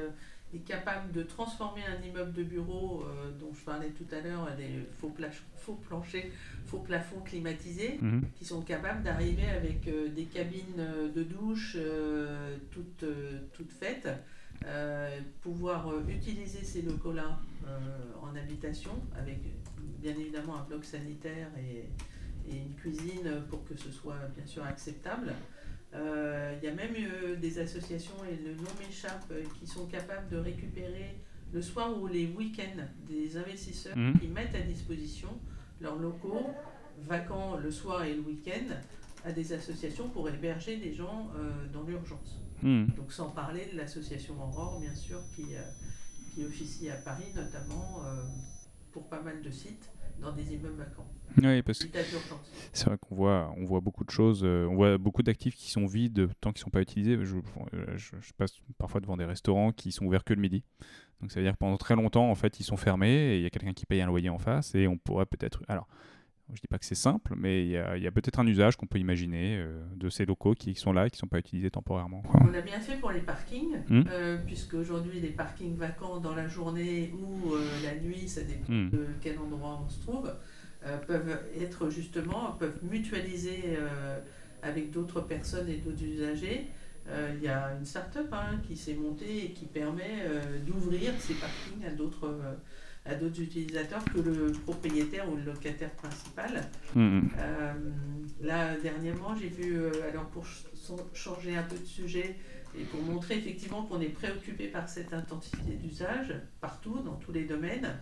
[0.55, 4.49] est capable de transformer un immeuble de bureau euh, dont je parlais tout à l'heure,
[4.59, 5.13] les faux,
[5.57, 6.31] faux planchers,
[6.67, 8.23] faux plafonds climatisés, mhm.
[8.35, 11.77] qui sont capables d'arriver avec euh, des cabines euh, de douche
[12.71, 13.05] toutes,
[13.53, 14.09] toutes faites,
[15.41, 17.41] pouvoir utiliser ces locaux-là
[18.23, 19.39] en habitation, avec
[20.01, 21.89] bien évidemment un bloc sanitaire et,
[22.51, 25.33] et, une cuisine pour que ce soit bien sûr acceptable.
[25.95, 29.87] Euh, il y a même euh, des associations, et le nom m'échappe, euh, qui sont
[29.87, 31.17] capables de récupérer
[31.53, 34.19] le soir ou les week-ends des investisseurs mhm.
[34.19, 35.29] qui mettent à disposition
[35.81, 36.51] leurs locaux
[37.09, 38.75] vacants le soir et le week-end
[39.25, 41.31] à des associations pour héberger des gens
[41.73, 42.41] dans l'urgence.
[42.63, 42.91] Mhm.
[42.97, 45.45] Donc sans parler de l'association Aurore, bien sûr, qui,
[46.33, 48.05] qui officie à Paris notamment
[48.93, 51.07] pour pas mal de sites dans des immeubles vacants.
[51.37, 51.87] Oui, parce que
[52.73, 55.71] c'est vrai qu'on voit, on voit beaucoup de choses, euh, on voit beaucoup d'actifs qui
[55.71, 57.19] sont vides tant qu'ils ne sont pas utilisés.
[57.25, 57.37] Je,
[57.97, 60.65] je, passe parfois devant des restaurants qui sont ouverts que le midi.
[61.21, 63.43] Donc ça veut dire que pendant très longtemps, en fait, ils sont fermés et il
[63.43, 65.63] y a quelqu'un qui paye un loyer en face et on pourrait peut-être...
[65.69, 65.87] Alors,
[66.55, 68.99] je dis pas que c'est simple, mais il y a, peut-être un usage qu'on peut
[68.99, 72.23] imaginer euh, de ces locaux qui sont là et qui ne sont pas utilisés temporairement.
[72.35, 76.49] On a bien fait pour les parkings, euh, puisque aujourd'hui les parkings vacants dans la
[76.49, 78.91] journée ou euh, la nuit, ça dépend hmm.
[78.91, 80.33] de quel endroit on se trouve,
[81.07, 83.77] peuvent être justement, peuvent mutualiser
[84.63, 86.69] avec d'autres personnes et d'autres usagers.
[87.35, 90.25] Il y a une start-up hein, qui s'est montée et qui permet
[90.67, 92.35] d'ouvrir ces parkings à d'autres
[93.07, 96.69] à d'autres utilisateurs que le propriétaire ou le locataire principal.
[96.97, 97.73] Euh,
[98.43, 100.45] là, dernièrement, j'ai vu, euh, alors pour
[101.15, 102.37] changer un peu de sujet
[102.79, 107.45] et pour montrer effectivement qu'on est préoccupé par cette intensité d'usage partout, dans tous les
[107.45, 107.97] domaines,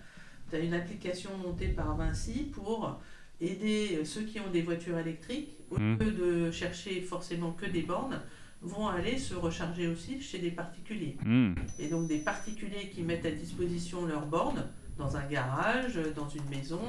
[0.50, 3.00] tu as une application montée par Vinci pour
[3.40, 5.98] aider ceux qui ont des voitures électriques, au mm.
[5.98, 8.20] lieu de chercher forcément que des bornes,
[8.60, 11.16] vont aller se recharger aussi chez des particuliers.
[11.24, 11.54] Mm.
[11.78, 14.66] Et donc des particuliers qui mettent à disposition leurs bornes
[14.98, 16.80] dans un garage, dans une maison.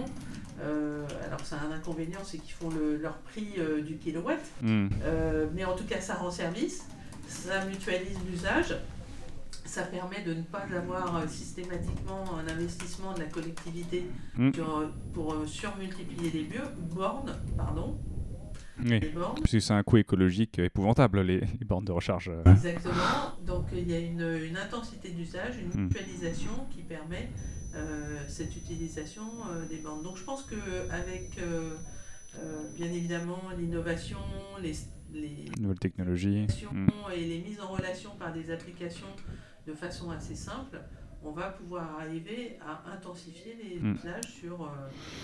[0.62, 2.70] Euh, alors, c'est un inconvénient, c'est qu'ils font
[3.00, 4.40] leur prix euh, du kilowatt.
[4.62, 4.88] Hmm.
[5.04, 6.86] Euh, mais en tout cas, ça rend service,
[7.28, 8.76] ça mutualise l'usage.
[9.66, 14.52] Ça permet de ne pas avoir systématiquement un investissement de la collectivité hmm.
[15.14, 16.50] pour surmultiplier les
[16.90, 17.36] bornes.
[17.56, 18.00] Pardon,
[18.86, 22.32] oui, parce que c'est un coût écologique épouvantable, les, bornes de recharge.
[22.46, 23.36] Exactement.
[23.46, 25.84] Donc il y a une, une intensité d'usage, une hmm.
[25.86, 27.59] mutualisation qui permet euh,
[28.30, 30.04] cette utilisation euh, des bandes.
[30.04, 31.76] Donc je pense qu'avec euh,
[32.76, 34.20] bien évidemment l'innovation,
[34.62, 34.76] les,
[35.60, 36.88] nouvelles technologies mm.
[37.16, 39.08] et les mises en relation par des applications
[39.68, 40.80] de façon assez simple,
[41.24, 43.96] on va pouvoir arriver à intensifier les mm.
[43.96, 44.72] usages sur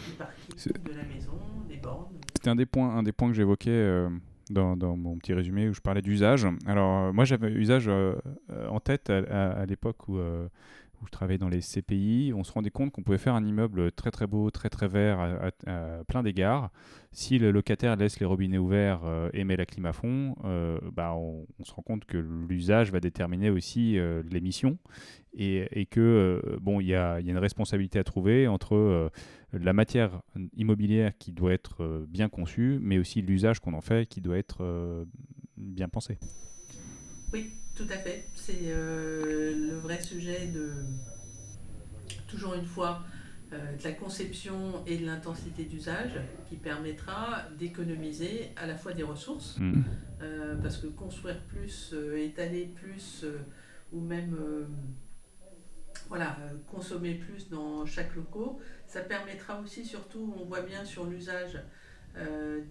[0.08, 2.16] les parkings de la maison, des bornes.
[2.36, 4.08] C'était un des points, un des points que j'évoquais.
[4.52, 6.46] Dans, dans, mon petit résumé où je parlais d'usage.
[6.68, 10.20] Alors, moi, j'avais usage en tête à, à l'époque où
[11.06, 13.92] où je travaillais dans les CPI, on se rendait compte qu'on pouvait faire un immeuble
[13.92, 15.20] très très beau, très très vert
[15.68, 16.72] à, plein d'égards.
[17.12, 20.80] Si le locataire laisse les robinets ouverts euh, et met la clim à fond, euh,
[20.92, 24.78] bah on, se rend compte que l'usage va déterminer aussi euh, l'émission
[25.34, 29.12] et, et, que bon, il y a, y a, une responsabilité à trouver entre
[29.54, 30.22] la matière
[30.56, 35.06] immobilière qui doit être bien conçue, mais aussi l'usage qu'on en fait qui doit être
[35.58, 36.18] bien pensé.
[37.36, 38.30] Oui, tout à fait.
[38.34, 40.72] C'est euh, le vrai sujet de,
[42.30, 43.04] toujours une fois,
[43.52, 46.14] euh, de la conception et de l'intensité d'usage
[46.48, 49.84] qui permettra d'économiser à la fois des ressources, mm.
[50.22, 53.26] euh, parce que construire plus, étaler plus,
[53.92, 54.38] ou même
[56.08, 56.38] voilà,
[56.72, 61.60] consommer plus dans chaque locaux, ça permettra aussi, surtout, on voit bien sur l'usage,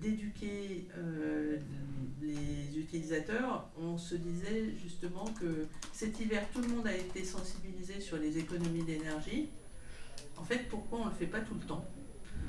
[0.01, 1.59] d'éduquer euh,
[2.23, 8.01] les utilisateurs, on se disait justement que cet hiver, tout le monde a été sensibilisé
[8.01, 9.49] sur les économies d'énergie.
[10.37, 11.85] En fait, pourquoi on ne le fait pas tout le temps?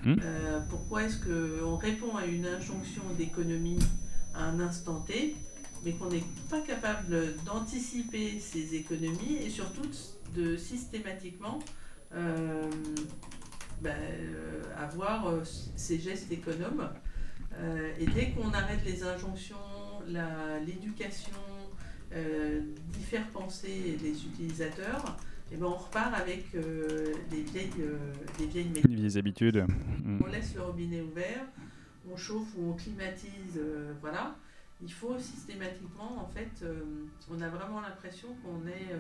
[0.04, 0.16] Hmm.
[0.24, 3.80] euh, Pourquoi est-ce qu'on répond à une injonction d'économie
[4.34, 5.36] à un instant T,
[5.84, 9.90] mais qu'on n'est pas capable d'anticiper ces économies et surtout
[10.36, 11.60] de systématiquement
[13.86, 15.42] euh, avoir euh,
[15.76, 16.90] ces gestes économes.
[17.60, 19.56] Euh, et dès qu'on arrête les injonctions,
[20.66, 21.32] l'éducation,
[22.14, 25.18] d'y faire penser les utilisateurs,
[25.52, 27.70] et eh ben on repart avec des, vieilles,
[28.38, 28.92] des vieilles méthodes.
[28.92, 29.66] vieilles habitudes.
[30.04, 30.22] Mm.
[30.24, 31.46] On laisse le robinet ouvert,
[32.10, 33.60] on chauffe ou on climatise,
[34.00, 34.38] voilà.
[34.82, 36.66] Il faut systématiquement, en fait,
[37.30, 38.96] on a vraiment l'impression qu'on est,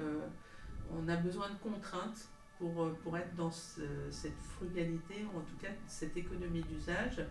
[0.91, 2.27] on a besoin de contraintes
[2.59, 7.21] pour, euh, pour être dans cette frugalité, ou en tout cas cette économie d'usage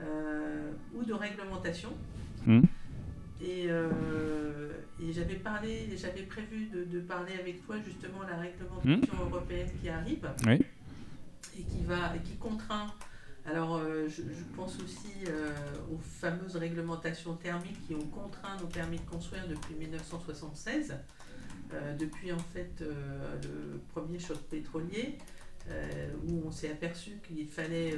[0.00, 1.90] euh, ou de réglementation.
[2.46, 2.62] Hmm.
[3.40, 4.70] Et, euh,
[5.00, 9.28] et j'avais parlé, j'avais prévu de, de, parler avec toi justement la réglementation hmm.
[9.28, 12.92] européenne qui arrive et qui va et qui contraint.
[13.44, 15.24] Alors je, je, pense aussi
[15.92, 20.94] aux fameuses réglementations thermiques qui ont contraint nos permis de construire depuis 1976.
[21.74, 22.92] Euh, depuis en fait euh,
[23.42, 25.16] le premier choc pétrolier,
[25.70, 27.94] euh, où on s'est aperçu qu'il fallait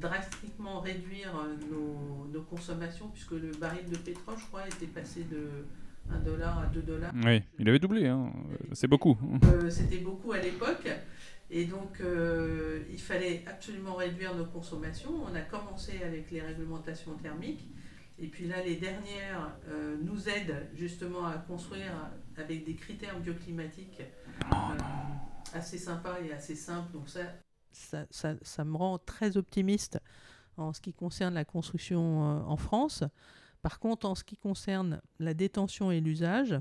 [0.00, 1.32] drastiquement réduire
[1.70, 5.64] nos, consommations, puisque le baril de pétrole, je crois, était passé de
[6.10, 7.12] 1 dollar à 2 dollars.
[7.24, 8.32] Oui, il avait doublé, hein.
[8.72, 9.16] c'est beaucoup.
[9.68, 10.88] C'était beaucoup à l'époque.
[11.50, 12.02] Et donc,
[12.90, 15.10] il fallait absolument réduire nos consommations.
[15.30, 17.68] On a commencé avec les réglementations thermiques.
[18.20, 21.92] Et puis là, les dernières euh, nous aident justement à construire
[22.36, 24.78] avec des critères bioclimatiques euh,
[25.54, 26.92] assez sympas et assez simples.
[26.92, 27.20] Donc ça,
[27.70, 30.00] ça, ça, ça, me rend très optimiste
[30.56, 33.04] en ce qui concerne la construction euh, en France.
[33.62, 36.58] Par contre, en ce qui concerne la détention et l'usage,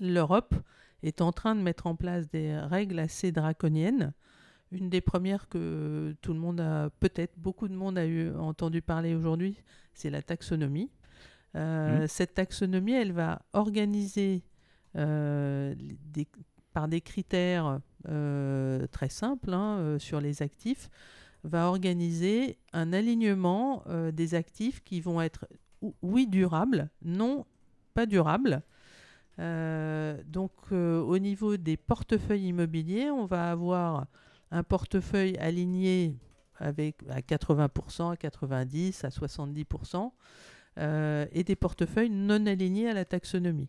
[0.00, 0.54] l'Europe
[1.04, 4.12] est en train de mettre en place des règles assez draconiennes.
[4.74, 8.82] Une des premières que tout le monde a, peut-être beaucoup de monde a eu entendu
[8.82, 9.56] parler aujourd'hui,
[9.94, 10.90] c'est la taxonomie.
[11.54, 12.06] Euh, mmh.
[12.08, 14.42] Cette taxonomie, elle va organiser
[14.96, 16.26] euh, des,
[16.72, 20.90] par des critères euh, très simples hein, sur les actifs,
[21.44, 25.46] va organiser un alignement des actifs qui vont être,
[26.02, 27.44] oui, durables, non,
[27.92, 28.62] pas durables.
[29.38, 34.06] donc au niveau des portefeuilles immobiliers, on va avoir
[34.54, 36.16] un portefeuille aligné
[36.56, 40.12] avec à 80%, à 90%, à 70%,
[41.32, 43.68] et des portefeuilles non alignés à la taxonomie.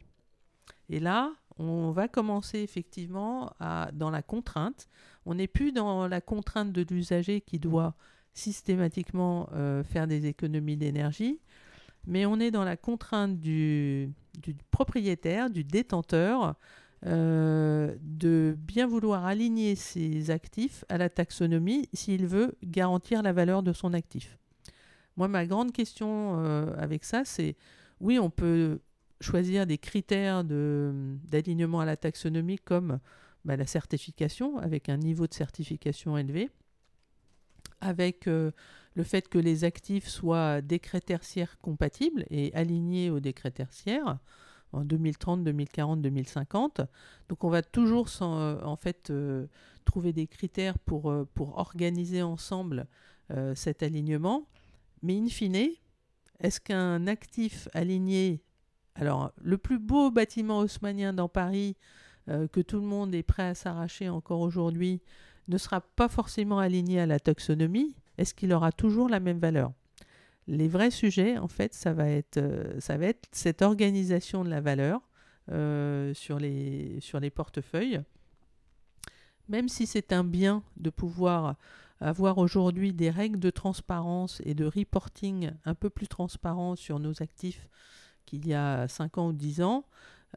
[0.90, 3.52] Et là, on va commencer effectivement
[3.94, 4.88] dans la contrainte.
[5.26, 7.96] On n'est plus dans la contrainte de l'usager qui doit
[8.34, 11.40] systématiquement euh, faire des économies d'énergie,
[12.06, 14.12] mais on est dans la contrainte du,
[14.70, 16.56] propriétaire, du détenteur,
[17.06, 23.62] euh, de bien vouloir aligner ses actifs à la taxonomie s'il veut garantir la valeur
[23.62, 24.40] de son actif.
[25.16, 27.56] Moi, ma grande question euh, avec ça, c'est
[28.00, 28.80] oui, on peut
[29.22, 33.00] choisir des critères d'alignement à la taxonomie comme
[33.46, 36.50] bah, la certification, avec un niveau de certification élevé,
[37.82, 38.52] avec euh,
[38.96, 44.18] le fait que les actifs soient décrets tertiaires compatibles et alignés aux décrets tertiaires
[44.76, 46.82] en 2030, 2040, 2050.
[47.30, 49.48] Donc on va toujours euh, en fait euh,
[49.86, 52.88] trouver des critères pour, pour organiser ensemble
[53.56, 54.48] cet alignement.
[55.02, 55.70] Mais in fine,
[56.40, 58.44] est-ce qu'un actif aligné
[58.96, 61.76] alors, le plus beau bâtiment haussmanien dans Paris,
[62.30, 65.02] euh, que tout le monde est prêt à s'arracher encore aujourd'hui,
[65.48, 67.96] ne sera pas forcément aligné à la taxonomie?
[68.18, 69.74] Est-ce qu'il aura toujours la même valeur?
[70.48, 74.50] Les vrais sujets, en fait, ça va être, euh, ça va être cette organisation de
[74.50, 75.02] la valeur
[75.52, 78.02] euh, sur, les, sur les portefeuilles.
[79.50, 81.56] Même si c'est un bien de pouvoir
[82.00, 87.22] avoir aujourd'hui des règles de transparence et de reporting un peu plus transparents sur nos
[87.24, 87.68] actifs
[88.26, 89.86] qu'il y a 5 ans ou 10 ans.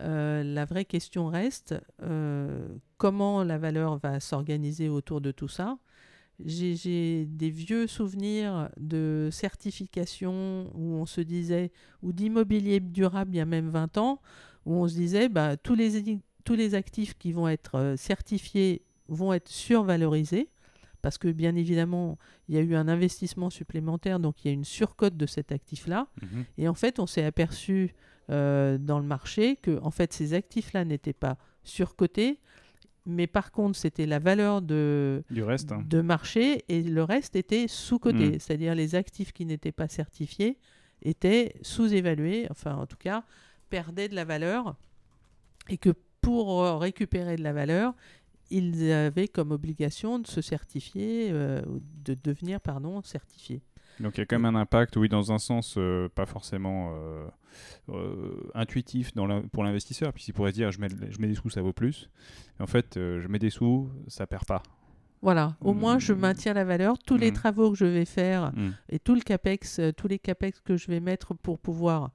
[0.01, 1.75] Euh, la vraie question reste
[2.97, 5.79] comment la valeur va s'organiser autour de tout ça.
[6.45, 11.73] J'ai des vieux souvenirs de certification où on se disait,
[12.03, 14.21] ou d'immobilier durable il y a même 20 ans,
[14.65, 18.83] où on se disait bah, tous, les, tous les actifs qui vont être euh, certifiés
[19.09, 20.49] vont être survalorisés
[21.03, 24.55] parce que bien évidemment, il y a eu un investissement supplémentaire, donc il y a
[24.55, 26.09] une surcote de cet actif-là.
[26.23, 26.45] Mhm.
[26.59, 27.95] Et en fait, on s'est aperçu
[28.31, 32.41] euh, dans le marché que en fait, ces actifs-là n'étaient pas surcotés,
[33.09, 35.83] mais par contre, c'était la valeur de, du reste, hein.
[35.85, 38.39] de marché et le reste était sous-coté, mhm.
[38.39, 40.59] c'est-à-dire les actifs qui n'étaient pas certifiés
[41.03, 43.25] étaient sous-évalués, enfin en tout cas,
[43.71, 44.77] perdaient de la valeur
[45.69, 45.91] et que
[46.21, 47.95] pour récupérer de la valeur,
[48.51, 51.63] ils avaient comme obligation de se certifier, euh,
[52.05, 53.63] de devenir pardon, certifiés.
[54.01, 56.95] Donc il y a quand même un impact, oui, dans un sens euh, pas forcément
[57.89, 61.63] euh, intuitif dans pour l'investisseur, puisqu'il pourrait dire je mets, je mets des sous, ça
[61.63, 62.11] vaut plus.
[62.61, 64.63] en fait, je mets des sous, ça perd pas.
[65.21, 66.19] Voilà, au moins je mmh.
[66.19, 66.97] maintiens la valeur.
[66.99, 67.35] Tous les mmh.
[67.35, 68.71] travaux que je vais faire mmh.
[68.91, 72.13] et tout le capex, tous les capex que je vais mettre pour pouvoir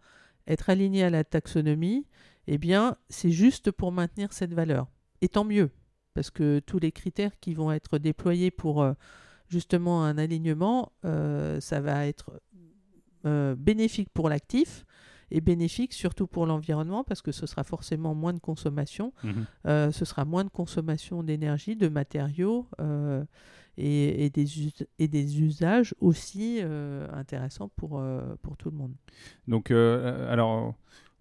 [0.48, 2.06] être aligné à la taxonomie,
[2.48, 4.88] eh bien, c'est juste pour maintenir cette valeur.
[5.22, 5.72] Et tant mieux,
[6.14, 8.94] parce que tous les critères qui vont être déployés pour euh,
[9.54, 12.42] justement un alignement, euh, ça va être
[13.26, 14.86] euh, bénéfique pour l'actif
[15.32, 19.46] et bénéfique surtout pour l'environnement parce que ce sera forcément moins de consommation, mhm.
[19.92, 22.68] ce sera moins de consommation d'énergie, de matériaux
[23.78, 24.48] et, des
[25.00, 26.62] et, des usages aussi
[27.14, 28.04] intéressants pour,
[28.44, 28.94] pour tout le monde.
[29.48, 30.76] Donc, alors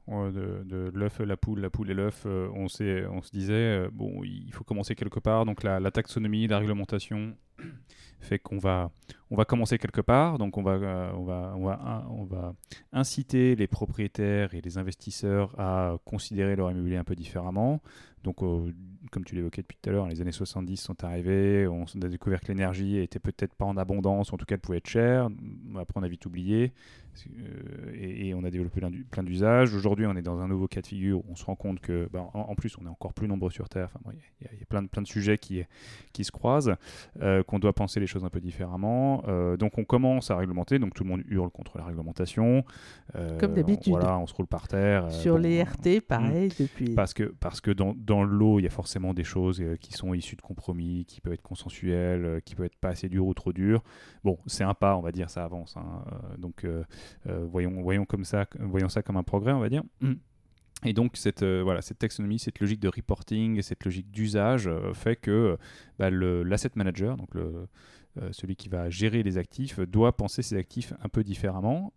[0.08, 2.68] de, de l'œuf, la poule, la poule et l'œuf, euh, on, on
[3.22, 5.44] se disait, euh, bon, il faut commencer quelque part.
[5.44, 7.36] Donc la, taxonomie, la réglementation
[8.22, 8.90] fait qu'on va,
[9.30, 10.38] on va commencer quelque part.
[10.38, 12.54] Donc on va, euh, on va
[12.92, 17.80] inciter les propriétaires et les investisseurs à considérer leur immobilier un peu différemment.
[18.24, 18.36] Donc,
[19.10, 22.40] comme tu l'évoquais depuis tout à l'heure, les années 70 sont arrivées, on a découvert
[22.40, 25.28] que l'énergie était peut-être pas en abondance, en tout cas elle pouvait être chère.
[25.78, 26.72] Après, on a vite oublié.
[27.38, 28.80] Euh, et, on a développé
[29.10, 29.74] plein d'usages.
[29.74, 32.08] Aujourd'hui, on est dans un nouveau cas de figure où on se rend compte que,
[32.12, 33.90] bah, en, plus, on est encore plus nombreux sur Terre.
[34.40, 35.62] Il y, a plein de, plein de sujets qui,
[36.12, 36.74] qui se croisent,
[37.20, 39.22] euh, qu'on doit penser les choses un peu différemment.
[39.28, 40.78] Euh, donc, on commence à réglementer.
[40.78, 42.64] Donc, tout le monde hurle contre la réglementation.
[43.38, 43.92] Comme d'habitude.
[43.92, 45.10] Voilà, on se roule par terre.
[45.12, 46.62] Sur les RT, pareil, hmm.
[46.62, 46.94] depuis.
[46.94, 50.14] Parce que, parce que dans, dans l'eau, il y a forcément des choses qui sont
[50.14, 53.52] issues de compromis, qui peuvent être consensuelles, qui peuvent être pas assez dures ou trop
[53.52, 53.82] dures.
[54.24, 55.44] Bon, c'est un pas, on va dire, ça
[55.76, 56.04] Hein.
[56.38, 56.66] Donc,
[57.26, 59.82] voyons voyons, comme ça, voyons ça comme un progrès, on va dire.
[60.00, 60.14] Mm.
[60.84, 64.92] Et donc cette, euh, voilà, cette taxonomie, cette logique de reporting, cette logique d'usage euh,
[64.94, 65.56] fait que
[65.98, 67.68] bah, l'asset manager, donc le,
[68.20, 71.92] euh, celui qui va gérer les actifs, doit penser ses actifs un peu différemment.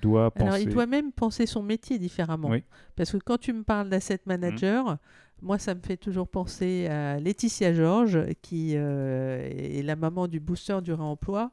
[0.00, 0.46] doit penser...
[0.46, 2.52] Alors il doit même penser son métier différemment.
[2.94, 4.98] Parce que quand tu me parles d'asset manager, mm.
[5.42, 10.78] moi ça me fait toujours penser à Laetitia Georges, qui est la maman du booster
[10.80, 11.50] du réemploi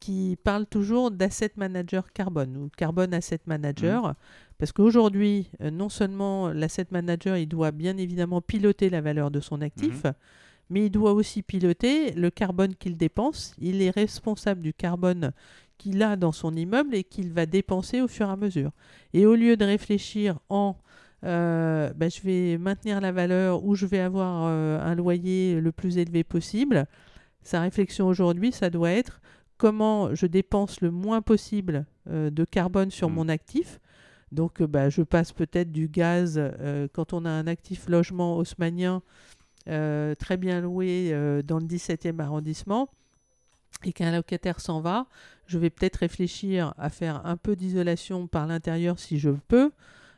[0.00, 4.08] qui parle toujours d'asset manager carbone ou carbone asset manager.
[4.08, 4.14] Mmh.
[4.58, 9.40] Parce qu'aujourd'hui, euh, non seulement l'asset manager, il doit bien évidemment piloter la valeur de
[9.40, 10.12] son actif, mmh.
[10.70, 13.54] mais il doit aussi piloter le carbone qu'il dépense.
[13.58, 15.32] Il est responsable du carbone
[15.78, 18.70] qu'il a dans son immeuble et qu'il va dépenser au fur et à mesure.
[19.12, 20.76] Et au lieu de réfléchir en
[21.24, 25.72] euh, ben, je vais maintenir la valeur ou je vais avoir euh, un loyer le
[25.72, 26.86] plus élevé possible,
[27.42, 29.20] sa réflexion aujourd'hui, ça doit être
[29.58, 33.14] comment je dépense le moins possible euh, de carbone sur mm.
[33.14, 33.80] mon actif.
[34.32, 38.36] Donc, euh, bah, je passe peut-être du gaz euh, quand on a un actif logement
[38.36, 39.02] haussmanien
[40.18, 41.10] très bien loué
[41.42, 42.88] dans le 17e arrondissement
[43.82, 45.08] et qu'un locataire s'en va.
[45.48, 49.72] Je vais peut-être réfléchir à faire un peu d'isolation par l'intérieur si je peux.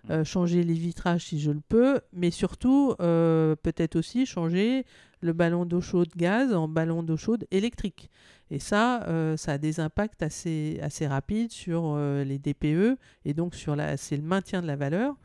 [0.09, 0.25] Mm.
[0.25, 4.85] changer les vitrages si je le peux, mais surtout peut-être aussi changer
[5.21, 8.11] le ballon d'eau chaude gaz en ballon d'eau chaude électrique.
[8.51, 13.35] Et ça, euh, ça a des impacts assez, assez rapides sur euh, les DPE et
[13.35, 15.17] donc sur la, c'est le maintien de la valeur.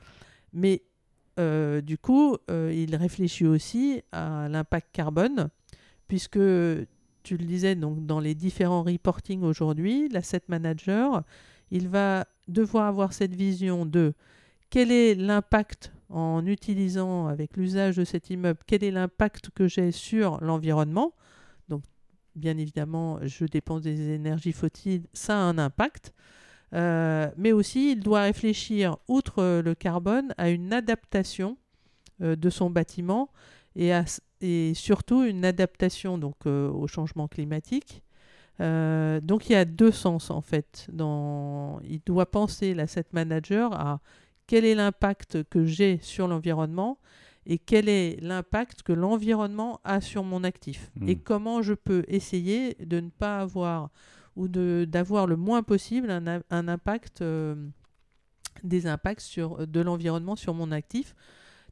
[0.52, 0.84] Mais
[1.40, 5.50] euh, du coup, il réfléchit aussi à l'impact carbone,
[6.08, 6.40] puisque
[7.24, 11.24] tu le disais, donc dans les différents reporting aujourd'hui, l'asset manager,
[11.72, 14.14] il va devoir avoir cette vision de
[14.74, 19.92] quel est l'impact en utilisant avec l'usage de cet immeuble, quel est l'impact que j'ai
[19.92, 21.14] sur l'environnement?
[22.36, 26.12] Bien évidemment, je dépense des énergies fossiles, ça a un impact.
[26.74, 31.56] Euh, mais aussi, il doit réfléchir, outre le carbone, à une adaptation
[32.24, 33.30] euh, de son bâtiment
[33.76, 33.92] et,
[34.42, 38.02] et, surtout une adaptation donc, euh, au changement climatique.
[38.60, 40.88] donc il y a deux sens en fait.
[40.92, 41.80] Dans...
[41.84, 44.00] Il doit penser l'asset manager à
[44.54, 47.00] quel est l'impact que j'ai sur l'environnement
[47.48, 51.10] et quel est l'impact que l'environnement a sur mon actif hmm.
[51.10, 53.90] et comment je peux essayer de ne pas avoir
[54.36, 57.56] ou d'avoir le moins possible un, un impact euh,
[58.64, 61.16] des impacts sur, de l'environnement sur mon actif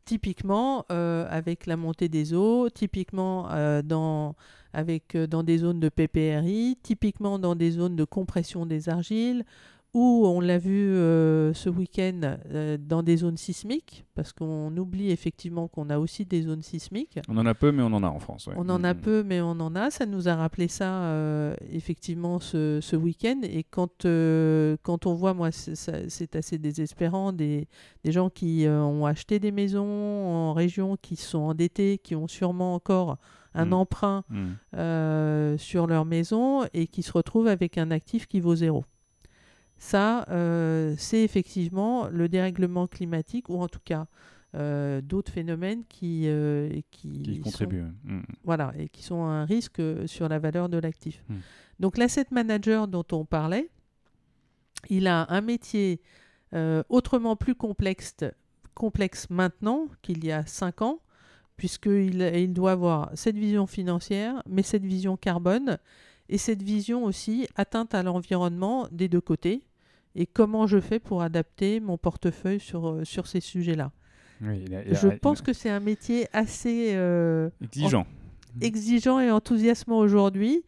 [0.03, 4.35] typiquement euh, avec la montée des eaux, typiquement euh, dans,
[4.73, 9.45] avec, dans des zones de PPRI, typiquement dans des zones de compression des argiles,
[9.93, 15.11] ou on l'a vu euh, ce week-end euh, dans des zones sismiques, parce qu'on oublie
[15.11, 17.19] effectivement qu'on a aussi des zones sismiques.
[17.27, 18.47] On en a peu, mais on en a en France.
[18.55, 19.01] On en a mm.
[19.01, 19.91] peu, mais on en a.
[19.91, 23.41] Ça nous a rappelé ça euh, effectivement ce, ce week-end.
[23.43, 24.05] Et quand,
[24.81, 27.67] quand on voit, moi, c'est assez désespérant, des,
[28.05, 32.75] des gens qui ont acheté des maisons en région, qui sont endettés, qui ont sûrement
[32.75, 33.17] encore
[33.53, 33.73] un mm.
[33.73, 35.57] emprunt mm.
[35.57, 38.85] sur leur maison et qui se retrouvent avec un actif qui vaut zéro.
[39.81, 44.05] Ça, euh, c'est effectivement le dérèglement climatique, ou en tout cas
[44.53, 47.85] euh, d'autres phénomènes qui, euh, qui, contribuent.
[48.03, 48.19] Mm.
[48.43, 51.23] Voilà, et qui sont un risque sur la valeur de l'actif.
[51.27, 51.35] Mm.
[51.79, 53.71] Donc l'asset manager dont on parlait,
[54.91, 55.99] il a un métier
[56.89, 58.17] autrement plus complexe,
[58.75, 60.99] complexe maintenant qu'il y a cinq ans,
[61.57, 65.79] puisqu'il il doit avoir cette vision financière, mais cette vision carbone,
[66.29, 69.63] et cette vision aussi atteinte à l'environnement des deux côtés,
[70.15, 73.91] et comment je fais pour adapter mon portefeuille sur, euh, sur ces sujets-là.
[74.41, 78.05] je pense que c'est un métier assez euh, exigeant.
[78.61, 80.63] exigeant et enthousiasmant aujourd'hui.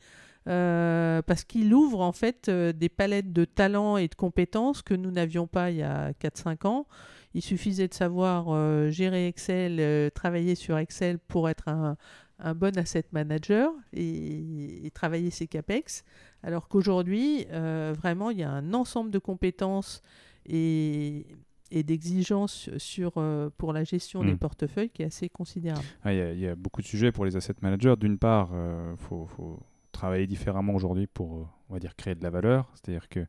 [0.50, 5.10] Euh, parce qu'il ouvre en fait des palettes de talents et de compétences que nous
[5.10, 6.86] n'avions pas il y a 4-5 ans.
[7.34, 11.96] Il suffisait de savoir gérer Excel, travailler sur Excel pour être un,
[12.44, 16.04] un bon asset manager et, travailler ses CAPEX,
[16.44, 20.02] alors qu'aujourd'hui, euh, vraiment, il y a un ensemble de compétences
[20.46, 21.26] et,
[21.72, 24.38] d'exigences sur, euh, pour la gestion des hmm.
[24.38, 25.86] portefeuilles qui est assez considérable.
[26.04, 27.96] Ah, il y, a beaucoup de sujets pour les asset managers.
[28.00, 29.60] D'une part, il euh, faut
[29.92, 32.70] travailler différemment aujourd'hui pour, on va dire, créer de la valeur.
[32.76, 33.26] C'est-à-dire que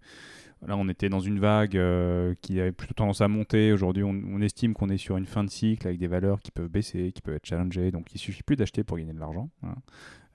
[0.66, 3.72] là, on était dans une vague euh, qui avait plutôt tendance à monter.
[3.72, 6.68] Aujourd'hui, on, estime qu'on est sur une fin de cycle avec des valeurs qui peuvent
[6.68, 7.90] baisser, qui peuvent être challengées.
[7.90, 9.50] Donc, il suffit plus d'acheter pour gagner de l'argent.
[9.62, 9.74] Hein.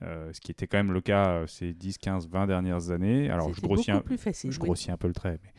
[0.00, 3.30] ce qui était quand même le cas ces 10, 15, 20 dernières années.
[3.30, 5.50] Alors, je grossis, un, plus facile, je grossis un peu le trait, mais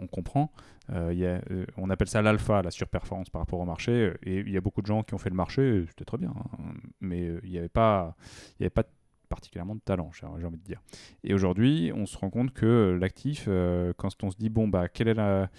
[0.00, 0.50] on comprend.
[0.92, 4.12] Euh, y a, euh, on appelle ça l'alpha, la surperformance par rapport au marché.
[4.22, 6.32] Et il y a beaucoup de gens qui ont fait le marché, c'était très bien.
[6.36, 6.74] Hein.
[7.00, 8.14] mais euh, il n'y avait pas,
[8.60, 8.84] y avait pas
[9.28, 10.80] particulièrement de talent, j'ai envie de dire.
[11.24, 14.88] Et aujourd'hui, on se rend compte que l'actif, euh, quand on se dit, bon, bah,
[14.88, 15.50] quelle est la,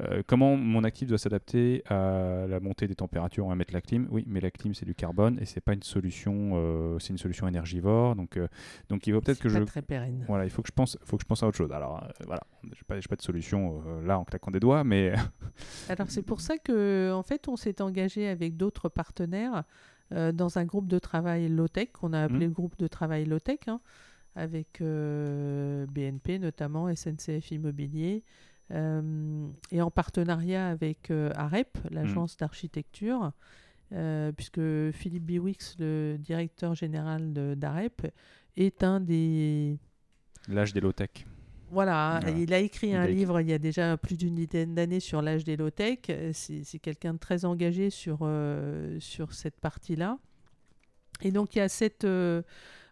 [0.00, 3.80] euh, comment mon actif doit s'adapter à la montée des températures, on va mettre la
[3.80, 4.08] clim.
[4.10, 7.18] Oui, mais la clim, c'est du carbone et c'est pas une solution, euh, c'est une
[7.18, 8.16] solution énergivore.
[8.16, 8.38] Donc,
[8.88, 9.58] donc il faut peut-être que je.
[9.60, 10.24] très pérenne.
[10.28, 11.72] Voilà, il faut que je pense, faut que je pense à autre chose.
[11.72, 15.12] Alors, voilà, j'ai pas, pas de solution là en claquant des doigts, mais.
[15.88, 19.64] Alors, c'est pour ça que, en fait, on s'est engagé avec d'autres partenaires
[20.12, 22.50] euh, dans un groupe de travail low-tech, qu'on a appelé mmh.
[22.50, 23.80] le groupe de travail low-tech, hein,
[24.34, 28.22] avec euh, BNP notamment, SNCF Immobilier,
[28.72, 32.38] euh, et en partenariat avec AREP, l'agence mmh.
[32.40, 33.32] d'architecture,
[34.36, 38.12] puisque Philippe Biwix, le directeur général d'AREP,
[38.56, 39.78] est un des...
[40.48, 41.26] L'âge des low-tech.
[41.70, 45.20] Voilà, il a écrit un livre il y a déjà plus d'une dizaine d'années sur
[45.20, 45.98] l'âge des low-tech.
[46.32, 50.18] C'est quelqu'un de très engagé sur, euh, sur cette partie-là.
[51.22, 52.04] Et donc, il y a cette.
[52.04, 52.42] Euh,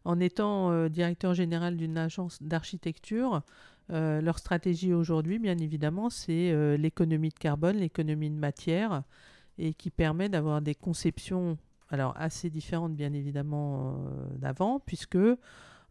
[0.07, 3.43] en étant euh, directeur général d'une agence d'architecture,
[3.89, 9.03] leur stratégie aujourd'hui, bien évidemment, c'est l'économie de carbone, l'économie de matière,
[9.59, 11.59] et qui permet d'avoir des conceptions
[11.91, 13.99] alors assez différentes, bien évidemment,
[14.39, 15.19] d'avant, puisque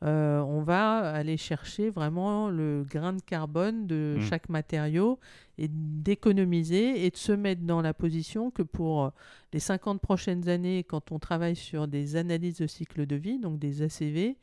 [0.03, 4.21] euh, on va aller chercher vraiment le grain de carbone de mmh.
[4.23, 5.17] chaque matériau
[5.57, 9.11] et d'économiser et de se mettre dans la position que pour
[9.53, 13.59] les 50 prochaines années, quand on travaille sur des analyses de cycle de vie, donc
[13.59, 14.35] des ACV,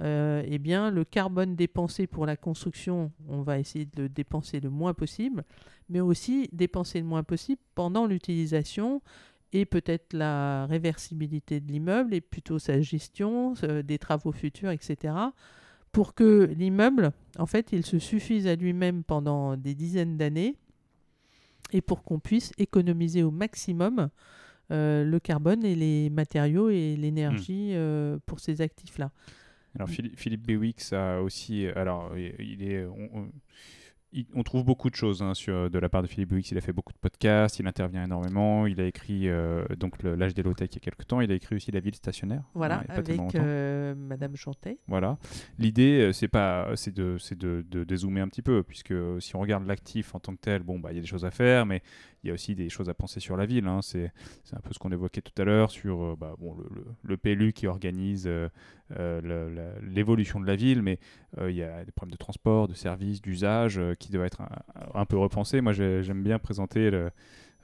[0.00, 4.60] euh, eh bien, le carbone dépensé pour la construction, on va essayer de le dépenser
[4.60, 5.44] le moins possible,
[5.88, 9.02] mais aussi dépenser le moins possible pendant l'utilisation
[9.52, 15.14] et peut-être la réversibilité de l'immeuble et plutôt sa gestion euh, des travaux futurs, etc.
[15.92, 20.56] Pour que l'immeuble, en fait, il se suffise à lui-même pendant des dizaines d'années
[21.72, 24.08] et pour qu'on puisse économiser au maximum
[24.70, 27.76] euh, le carbone et les matériaux et l'énergie hmm.
[27.76, 29.10] euh, pour ces actifs-là.
[29.74, 33.30] Alors Philippe Bewix a aussi, alors il est, on
[34.44, 36.42] trouve beaucoup de choses hein, sur, de la part de Philippe Bouix.
[36.50, 38.66] Il a fait beaucoup de podcasts, il intervient énormément.
[38.66, 41.20] Il a écrit euh, donc l'âge des low-tech il y a quelques temps.
[41.20, 42.42] Il a écrit aussi La ville stationnaire.
[42.54, 44.78] Voilà, avec euh, Madame Chantet.
[44.86, 45.18] Voilà.
[45.58, 49.40] L'idée, euh, c'est pas, c'est de, de, de, dézoomer un petit peu, puisque si on
[49.40, 51.66] regarde l'actif en tant que tel, bon, bah, il y a des choses à faire,
[51.66, 51.82] mais
[52.22, 53.66] il y a aussi des choses à penser sur la ville.
[53.66, 53.80] Hein.
[53.82, 54.12] C'est
[54.52, 57.66] un peu ce qu'on évoquait tout à l'heure sur euh, bah, le, le, PLU qui
[57.66, 58.48] organise euh,
[58.96, 60.98] euh, l'évolution de la ville, mais
[61.40, 64.42] il y a des problèmes de transport, de services, d'usage qui doivent être
[64.94, 65.60] un, peu repensés.
[65.60, 67.10] Moi, j'aime bien présenter le,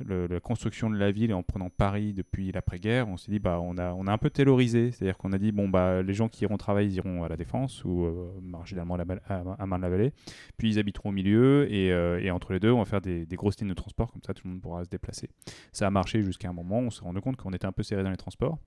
[0.06, 3.58] la construction de la ville et en prenant Paris depuis l'après-guerre, on s'est dit bah
[3.60, 6.28] on a on a un peu taylorisé, c'est-à-dire qu'on a dit bon bah les gens
[6.28, 10.12] qui iront travailler ils iront à la défense ou euh, marginalement à, Marne-la-Vallée,
[10.56, 13.26] puis ils habiteront au milieu et, euh, et, entre les deux on va faire des,
[13.26, 15.28] des, grosses lignes de transport comme ça tout le monde pourra se déplacer.
[15.72, 18.02] Ça a marché jusqu'à un moment, on s'est rendu compte qu'on était un peu serré
[18.02, 18.58] dans les transports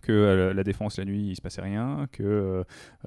[0.00, 2.64] que euh, la défense la nuit il se passait rien, que euh,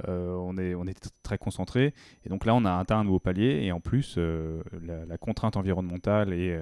[0.07, 1.93] euh, on, est, on était très concentré.
[2.25, 6.33] Et donc là on a atteint un nouveau palier et en plus la, contrainte environnementale
[6.33, 6.59] et,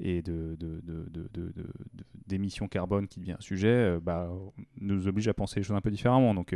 [0.00, 0.56] et de,
[2.26, 4.30] d'émissions carbone qui devient un sujet bah,
[4.80, 6.34] nous oblige à penser les choses un peu différemment.
[6.34, 6.54] Donc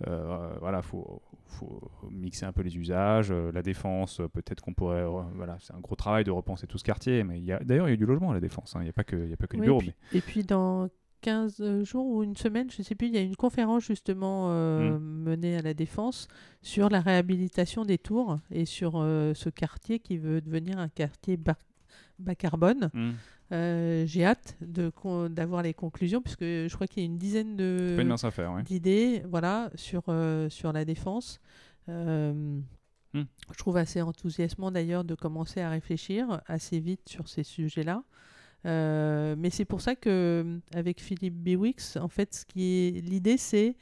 [0.00, 3.32] voilà, il faut, faut, mixer un peu les usages.
[3.32, 5.04] la défense, peut-être qu'on pourrait...
[5.34, 7.96] voilà, c'est un gros travail de repenser tout ce quartier, mais d'ailleurs il y a
[7.96, 8.80] du logement à la défense, hein.
[8.80, 9.82] il n'y a pas que, il y a pas que du bureau.
[10.12, 10.88] Et puis dans
[11.22, 14.48] 15 jours ou une semaine, je ne sais plus, il y a une conférence justement
[14.50, 15.22] euh, mm.
[15.22, 16.28] menée à la Défense
[16.60, 21.36] sur la réhabilitation des tours et sur euh, ce quartier qui veut devenir un quartier
[21.36, 21.56] bas,
[22.36, 22.90] carbone.
[22.92, 23.10] Mm.
[23.52, 27.56] Euh, j'ai hâte d'avoir les conclusions puisque je crois qu'il y a une dizaine
[28.62, 30.04] d'idées voilà, sur,
[30.48, 31.40] sur la Défense.
[31.86, 32.62] Mm.
[33.14, 38.02] Je trouve assez enthousiasmant d'ailleurs de commencer à réfléchir assez vite sur ces sujets-là.
[38.64, 42.90] Euh, mais c'est pour ça que euh, avec Philippe Biwix, en fait, ce qui est
[43.04, 43.76] l'idée, c'est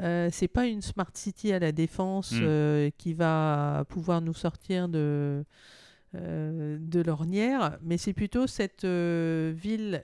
[0.00, 2.90] euh, c'est pas une smart city à la défense hmm.
[2.98, 5.44] qui va pouvoir nous sortir de
[6.14, 10.02] de l'ornière, mais c'est plutôt cette ville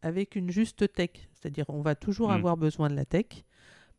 [0.00, 2.34] avec une juste tech, c'est-à-dire on va toujours hmm.
[2.34, 3.26] avoir besoin de la tech.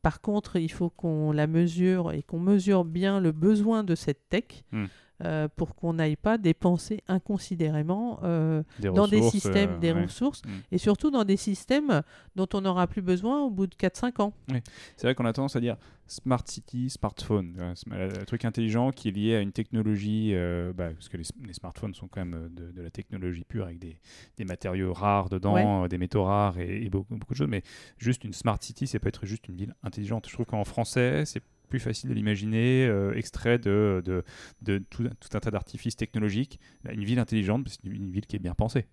[0.01, 4.29] Par contre, il faut qu'on la mesure et qu'on mesure bien le besoin de cette
[4.29, 4.63] tech.
[4.71, 4.85] Hmm.
[5.23, 10.03] Euh, pour qu'on n'aille pas dépenser inconsidérément euh, Des dans des systèmes, euh, des ouais.
[10.03, 10.49] ressources, Mm.
[10.71, 12.01] et surtout dans des systèmes
[12.35, 14.33] dont on n'aura plus besoin au bout de 4-5 ans.
[14.97, 18.43] C'est vrai qu'on a tendance à dire smart city, smartphone, euh, sm- euh, un truc
[18.45, 22.07] intelligent qui est lié à une technologie, euh, bah, parce que les, les smartphones sont
[22.07, 23.97] quand même euh, de, de la technologie pure avec des,
[24.37, 27.47] des matériaux rares dedans, euh, des métaux rares et, et beaucoup, beaucoup de choses.
[27.47, 27.63] Mais
[27.97, 30.27] juste une smart city, ça peut être juste une ville intelligente.
[30.27, 31.41] Je trouve qu'en français, c'est
[31.71, 34.23] plus facile de l'imaginer, euh, extrait de, de,
[34.61, 36.59] de tout, tout un tas d'artifices technologiques.
[36.87, 38.85] Une ville intelligente, c'est une, ville qui est bien pensée.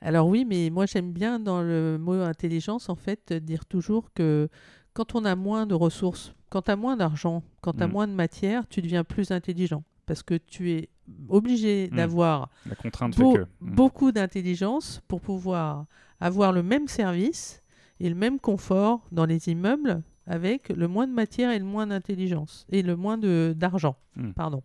[0.00, 4.48] Alors oui, mais moi j'aime bien dans le mot intelligence, en fait, dire toujours que
[4.92, 7.92] quand on a moins de ressources, quand tu as moins d'argent, quand tu as Mm.
[7.92, 9.82] moins de matière, tu deviens plus intelligent.
[10.06, 10.90] Parce que tu es
[11.28, 11.96] obligé Mm.
[11.96, 13.46] d'avoir beau- fait que.
[13.60, 13.74] Mm.
[13.74, 15.86] beaucoup d'intelligence pour pouvoir
[16.20, 17.62] avoir le même service
[18.00, 21.86] et le même confort dans les immeubles avec le moins de matière et le moins
[21.86, 23.96] d'intelligence et le moins de- d'argent.
[24.16, 24.30] Mm.
[24.32, 24.62] Pardon.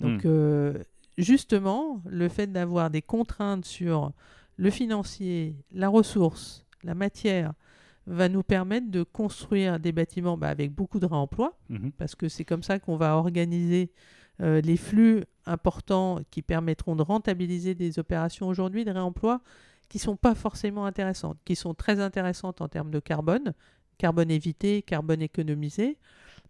[0.00, 0.28] Donc Mm.
[0.28, 0.78] euh,
[1.18, 4.12] justement, le fait d'avoir des contraintes sur
[4.56, 7.52] le financier, la ressource, la matière,
[8.06, 11.92] va nous permettre de construire des bâtiments bah, avec beaucoup de réemploi Mhm.
[11.92, 13.90] parce que c'est comme ça qu'on va organiser
[14.42, 19.40] euh, les flux importants qui permettront de rentabiliser des opérations aujourd'hui de réemploi
[19.88, 23.54] qui ne sont pas forcément intéressantes, qui sont très intéressantes en termes de carbone,
[23.98, 25.98] carbone évité, carbone économisé.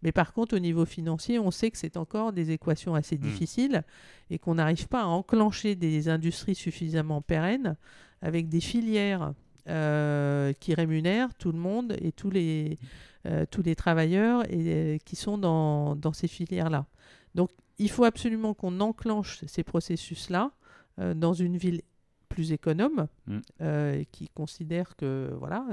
[0.02, 3.84] Mais par contre, au niveau financier, on sait que c'est encore des équations assez difficiles
[4.28, 7.76] et qu'on n'arrive pas à enclencher des industries suffisamment pérennes
[8.20, 9.32] avec des filières
[9.68, 12.78] euh, qui rémunèrent tout le monde et tous les,
[13.24, 16.84] euh, tous les travailleurs et, euh, qui sont dans, dans ces filières-là.
[17.34, 20.50] Donc, il faut absolument qu'on enclenche ces processus-là
[21.16, 21.80] dans une ville
[22.28, 23.38] plus économe, Mm.
[23.62, 25.64] euh, qui considère que voilà,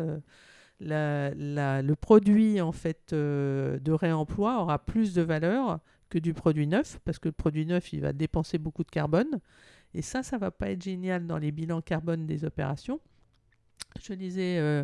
[0.82, 5.80] la- la- le produit en fait euh, de réemploi aura plus de valeur
[6.10, 9.40] que du produit neuf, parce que le produit neuf, il va dépenser beaucoup de carbone.
[9.94, 13.00] Et ça, ça va pas être génial dans les bilans carbone des opérations.
[14.02, 14.84] Je disais euh,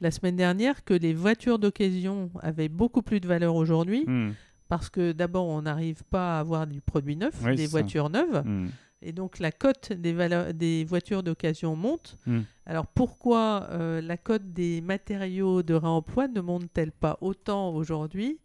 [0.00, 4.32] la semaine dernière que les voitures d'occasion avaient beaucoup plus de valeur aujourd'hui, Mm.
[4.68, 7.70] parce que d'abord, on n'arrive pas à avoir du produit neuf, Oui, des ça.
[7.70, 8.42] voitures neuves.
[8.44, 8.68] Mm.
[9.00, 12.18] Et donc la cote des, voitures d'occasion monte.
[12.26, 12.40] Mm.
[12.66, 18.38] Alors pourquoi euh, la cote des matériaux de réemploi ne monte-t-elle pas autant aujourd'hui?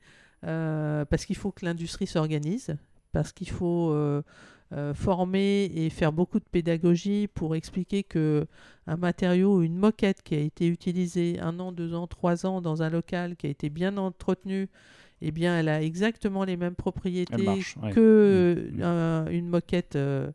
[0.46, 2.76] Euh, Parce qu'il faut que l'industrie s'organise,
[3.12, 4.22] parce qu'il faut euh,
[4.74, 8.48] euh, former et faire beaucoup de pédagogie pour expliquer que
[8.88, 12.60] un matériau ou une moquette qui a été utilisée un an, deux ans, trois ans
[12.60, 14.68] dans un local qui a été bien entretenu,
[15.26, 17.92] eh bien elle a exactement les mêmes propriétés marche, ouais.
[17.92, 18.84] que Mm, mm.
[18.84, 20.32] un- une moquette euh,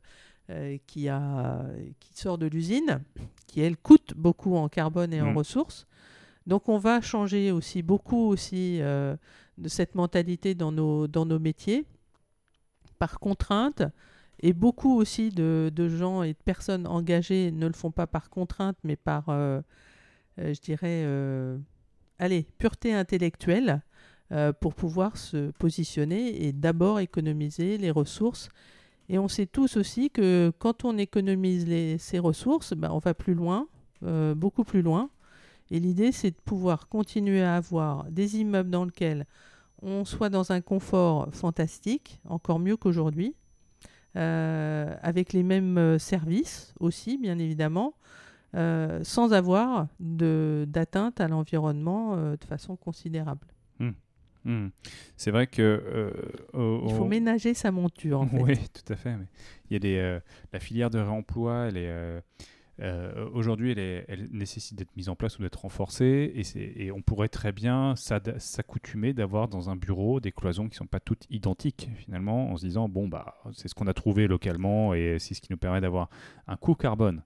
[0.51, 1.65] euh, qui, a,
[2.01, 3.01] qui sort de l'usine,
[3.47, 5.37] qui elle coûte beaucoup en carbone et en Mm.
[5.37, 5.87] ressources.
[6.47, 9.17] Donc on va changer aussi beaucoup aussi euh,
[9.59, 11.85] de cette mentalité dans nos, dans nos métiers
[12.99, 13.83] par contrainte
[14.41, 18.31] et beaucoup aussi de, de gens et de personnes engagées ne le font pas par
[18.31, 19.61] contrainte mais par, euh,
[20.39, 21.59] euh, je dirais, euh,
[22.19, 23.83] allez, pureté intellectuelle
[24.31, 28.51] euh, pour pouvoir se positionner et d'abord économiser les ressources.
[29.09, 31.67] Et on sait tous aussi que quand on économise
[31.99, 33.69] ces ressources, ben, on va plus loin,
[34.03, 35.09] euh, beaucoup plus loin.
[35.71, 39.25] Et l'idée, c'est de pouvoir continuer à avoir des immeubles dans lesquels
[39.81, 43.35] on soit dans un confort fantastique, encore mieux qu'aujourd'hui,
[44.17, 47.95] euh, avec les mêmes services aussi, bien évidemment,
[48.53, 53.47] sans avoir d'atteinte à l'environnement de façon considérable.
[54.45, 54.69] Mm.
[55.17, 55.63] C'est vrai que.
[55.63, 56.11] euh,
[56.53, 58.43] au- Il faut au- ménager sa monture, en fait.
[58.43, 59.17] Oui, tout à fait.
[59.17, 59.27] mais
[59.71, 60.21] il y a des, euh,
[60.53, 61.89] la filière de réemploi, elle est.
[61.89, 62.21] euh,
[63.33, 67.51] Aujourd'hui, elle, nécessite d'être mise en place ou d'être renforcée, et, et on pourrait très
[67.51, 72.53] bien s'accoutumer d'avoir dans un bureau des cloisons qui ne sont pas toutes identiques, finalement,
[72.53, 75.49] en se disant bon, bah, c'est ce qu'on a trouvé localement, et c'est ce qui
[75.51, 76.09] nous permet d'avoir
[76.47, 77.23] un coût carbone.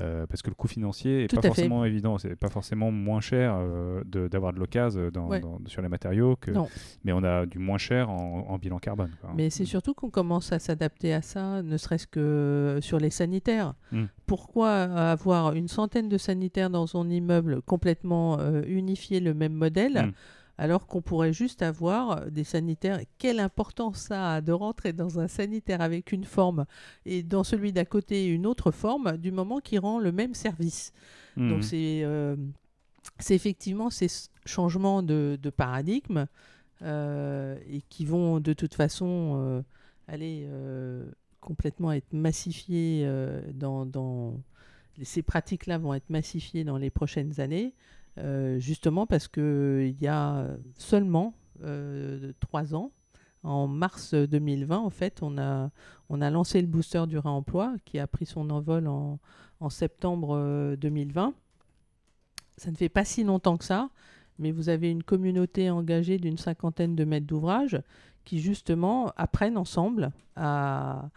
[0.00, 1.48] Euh, parce que le coût financier est Tout pas à fait.
[1.48, 5.40] forcément évident, c'est pas forcément moins cher euh, de- d'avoir de, l'occasion dans, Ouais.
[5.40, 6.68] dans- sur les matériaux que, Non.
[7.04, 9.10] mais on a du moins cher en, en bilan carbone.
[9.20, 9.30] quoi.
[9.36, 13.74] Mais c'est surtout qu'on commence à s'adapter à ça, ne serait-ce que sur les sanitaires.
[13.92, 14.04] Mm.
[14.26, 20.06] Pourquoi avoir une centaine de sanitaires dans son immeuble complètement euh, unifié, le même modèle,
[20.06, 20.12] Mm.
[20.58, 23.00] Alors qu'on pourrait juste avoir des sanitaires.
[23.18, 26.66] Quelle importance ça a de rentrer dans un sanitaire avec une forme
[27.06, 30.92] et dans celui d'à côté une autre forme, du moment qu'il rend le même service.
[31.36, 31.48] Mhm.
[31.48, 32.36] donc c'est euh,
[33.18, 34.06] c'est effectivement ces
[34.46, 36.26] changements de, de paradigme
[36.82, 39.62] euh, et qui vont de toute façon euh,
[40.08, 41.04] aller euh,
[41.40, 44.40] complètement être massifiés euh, dans, dans-
[45.02, 47.72] ces pratiques-là vont être massifiées dans les prochaines années,
[48.18, 50.46] euh, justement parce qu'il y a
[50.76, 52.92] seulement euh, trois ans
[53.42, 55.70] En mars 2020, en fait, on a,
[56.10, 59.18] lancé le booster du réemploi qui a pris son envol en,
[59.60, 61.34] en septembre 2020.
[62.56, 63.90] Ça ne fait pas si longtemps que ça,
[64.38, 67.80] mais vous avez une communauté engagée d'une cinquantaine de maîtres d'ouvrage
[68.24, 71.08] qui justement apprennent ensemble à,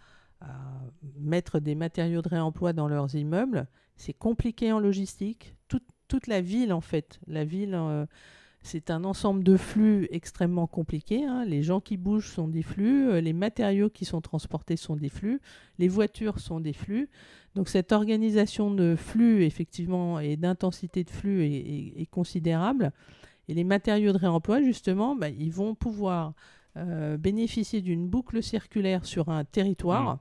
[1.17, 3.67] mettre des matériaux de réemploi dans leurs immeubles.
[3.95, 5.55] C'est compliqué en logistique.
[6.07, 8.05] Toute la ville, en fait, la ville, euh,
[8.61, 11.23] c'est un ensemble de flux extrêmement compliqué.
[11.23, 11.45] Hein.
[11.45, 15.09] Les gens qui bougent sont des flux, euh, les matériaux qui sont transportés sont des
[15.09, 15.39] flux,
[15.77, 17.09] les voitures sont des flux.
[17.53, 22.91] Donc cette organisation de flux, effectivement, et d'intensité de flux est, considérable.
[23.47, 26.33] Et les matériaux de réemploi, justement, bah, ils vont pouvoir
[26.75, 30.15] euh, bénéficier d'une boucle circulaire sur un territoire.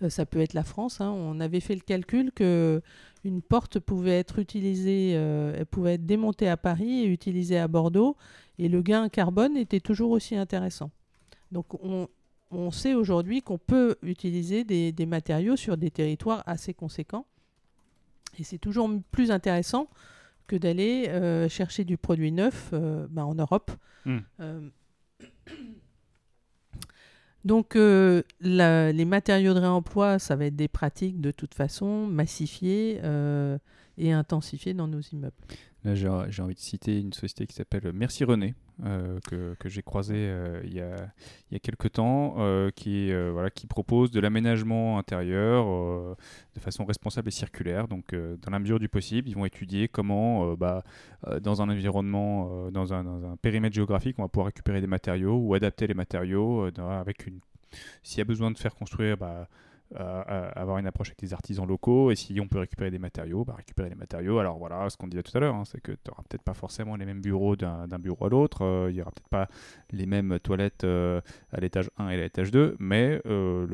[0.00, 0.10] Mmh.
[0.10, 1.00] Ça peut être la France.
[1.00, 1.10] Hein.
[1.10, 2.82] On avait fait le calcul que
[3.28, 7.68] une porte pouvait être utilisée, euh, elle pouvait être démontée à Paris et utilisée à
[7.68, 8.16] Bordeaux,
[8.58, 10.90] et le gain carbone était toujours aussi intéressant.
[11.52, 12.08] Donc on,
[12.70, 17.26] sait aujourd'hui qu'on peut utiliser des, matériaux sur des territoires assez conséquents,
[18.38, 19.88] et c'est toujours plus intéressant
[20.46, 21.08] que d'aller
[21.48, 23.70] chercher du produit neuf ben, en Europe.
[24.04, 24.18] Mmh.
[27.44, 33.00] Donc euh, les matériaux de réemploi, ça va être des pratiques de toute façon massifiées
[33.04, 33.58] euh,
[33.98, 35.36] et intensifiées dans nos immeubles.
[35.84, 40.14] J'ai envie de citer une société qui s'appelle Merci René, euh, que, que j'ai croisé
[40.16, 40.94] euh, il, y a,
[41.50, 45.66] il y a quelques temps, euh, qui, voilà, qui propose de l'aménagement intérieur
[46.54, 47.88] de façon responsable et circulaire.
[47.88, 50.82] Donc, dans la mesure du possible, ils vont étudier comment, bah,
[51.40, 55.36] dans un environnement, dans un, dans, un, périmètre géographique, on va pouvoir récupérer des matériaux
[55.36, 57.38] ou adapter les matériaux avec une.
[58.02, 59.16] S'il y a besoin de faire construire.
[59.16, 59.48] Bah,
[59.94, 63.54] avoir une approche avec des artisans locaux et si on peut récupérer des matériaux, bah,
[63.56, 64.38] récupérer des matériaux.
[64.38, 66.54] Alors voilà, ce qu'on disait tout à l'heure, hein, c'est que tu n'auras peut-être pas
[66.54, 69.48] forcément les mêmes bureaux d'un bureau à l'autre, euh, il n'y aura peut-être pas
[69.90, 71.20] les mêmes toilettes euh,
[71.52, 73.66] à l'étage 1 et à l'étage 2, mais euh,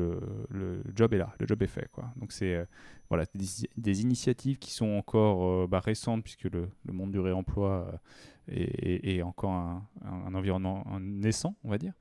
[0.49, 1.89] le, job est là, le job est fait.
[1.91, 2.05] Quoi.
[2.17, 2.65] Donc c'est
[3.09, 7.99] voilà, des, initiatives qui sont encore bah, récentes puisque le, monde du réemploi
[8.47, 11.93] est, encore un, environnement naissant, on va dire,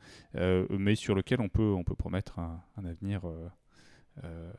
[0.71, 3.49] mais sur lequel on peut, promettre un, avenir euh,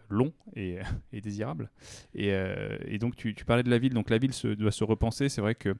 [0.09, 0.79] long et,
[1.21, 1.69] désirable.
[2.17, 5.29] Euh, et, donc tu, parlais de la ville, donc la ville doit se repenser.
[5.29, 5.75] C'est vrai que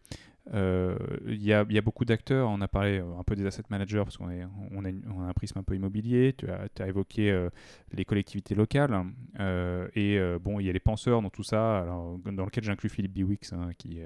[0.54, 0.96] euh,
[1.26, 2.50] il y, a, beaucoup d'acteurs.
[2.50, 4.30] On a parlé un peu des asset managers parce qu'on
[4.72, 6.34] on a, un prisme un peu immobilier.
[6.38, 7.48] Tu as, as évoqué
[7.92, 8.94] les collectivités locales.
[9.40, 13.14] et bon, il y a les penseurs dans tout ça, alors, dans lequel j'inclus Philippe
[13.14, 14.00] Biwix hein, qui,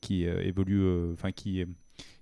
[0.00, 1.64] qui évolue, enfin qui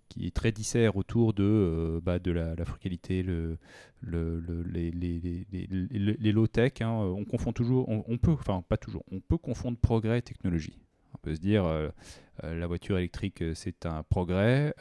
[0.08, 3.58] qui est très dissert autour de, euh, bah, de la, frugalité, le,
[4.00, 6.80] le, les, les, les, low-tech.
[6.80, 6.90] Hein.
[6.90, 10.78] On confond toujours, on, peut, enfin pas toujours, on peut confondre progrès et technologie.
[11.14, 11.88] On peut se dire, euh,
[12.44, 14.74] euh, la voiture électrique, c'est un progrès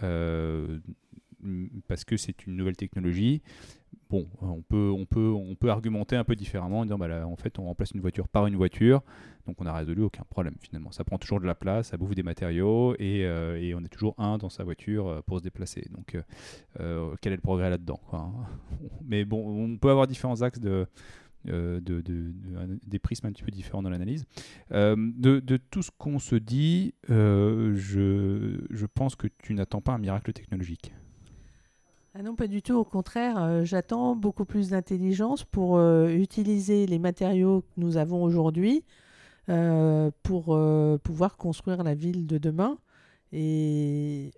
[1.87, 3.41] parce que c'est une nouvelle technologie,
[4.09, 7.35] bon, on peut, on, peut, on peut argumenter un peu différemment en disant bah en
[7.35, 9.01] fait on remplace une voiture par une voiture,
[9.47, 10.91] donc on n'a résolu aucun problème finalement.
[10.91, 14.13] Ça prend toujours de la place, ça bouffe des matériaux et, euh, on est toujours
[14.17, 15.87] un dans sa voiture euh, pour se déplacer.
[15.91, 16.17] Donc
[16.79, 18.31] euh, quel est le progrès là-dedans hein
[19.05, 20.85] Mais bon, on peut avoir différents axes de,
[21.45, 22.33] de, de,
[22.85, 24.25] des prismes un petit peu différents dans l'analyse.
[24.69, 30.93] de, tout ce qu'on se dit, je, pense que tu n'attends pas un miracle technologique.
[32.19, 32.73] Ah non, pas du tout.
[32.73, 38.83] Au contraire, j'attends beaucoup plus d'intelligence pour utiliser les matériaux que nous avons aujourd'hui
[39.49, 40.57] euh, pour
[41.03, 42.77] pouvoir construire la ville de demain.
[43.31, 44.31] Et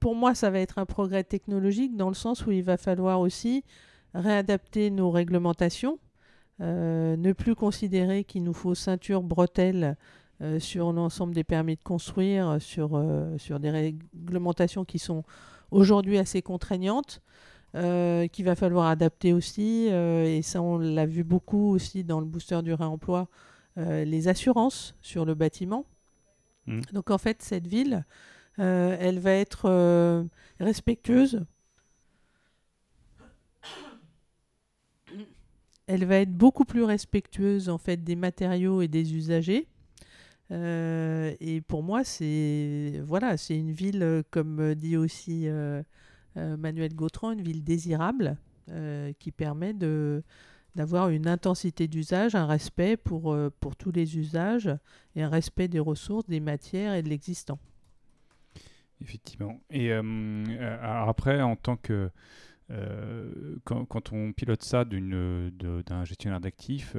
[0.00, 3.20] pour moi, ça va être un progrès technologique dans le sens où il va falloir
[3.20, 3.64] aussi
[4.14, 5.98] réadapter nos réglementations,
[6.58, 9.96] ne plus considérer qu'il nous faut ceinture, bretelles
[10.58, 13.02] sur l'ensemble des permis de construire, sur,
[13.38, 15.24] sur des réglementations qui sont
[15.70, 17.22] aujourd'hui assez contraignante,
[17.74, 19.88] euh, qu'il va falloir adapter aussi.
[19.90, 23.24] Euh, et ça, on l'a vu beaucoup aussi dans le booster du réemploi, euh,
[23.76, 25.86] les assurances sur le bâtiment.
[26.66, 26.80] Mmh.
[26.92, 28.04] Donc en fait, cette ville,
[28.58, 30.28] elle va être
[30.60, 31.44] respectueuse.
[35.86, 39.68] Elle va être beaucoup plus respectueuse en fait des matériaux et des usagers.
[40.52, 45.82] Euh, et pour moi, c'est voilà, c'est une ville, comme dit aussi euh,
[46.36, 48.36] euh, Manuel Gautran, une ville désirable
[49.18, 50.22] qui permet de
[50.74, 54.70] d'avoir une intensité d'usage, un respect pour, pour tous les usages
[55.14, 57.58] et un respect des ressources, des matières et de l'existant.
[59.00, 59.60] Effectivement.
[59.70, 62.10] Et après, en tant que
[63.64, 66.96] quand, on pilote ça d'un gestionnaire d'actifs,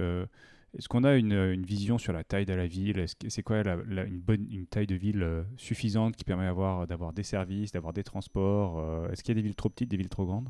[0.76, 3.06] est-ce qu'on a une, vision sur la taille de la ville?
[3.28, 7.72] C'est quoi une, bonne, une taille de ville euh, suffisante qui permet d'avoir, des services,
[7.72, 10.26] d'avoir des transports euh, Est-ce qu'il y a des villes trop petites, des villes trop
[10.26, 10.50] grandes?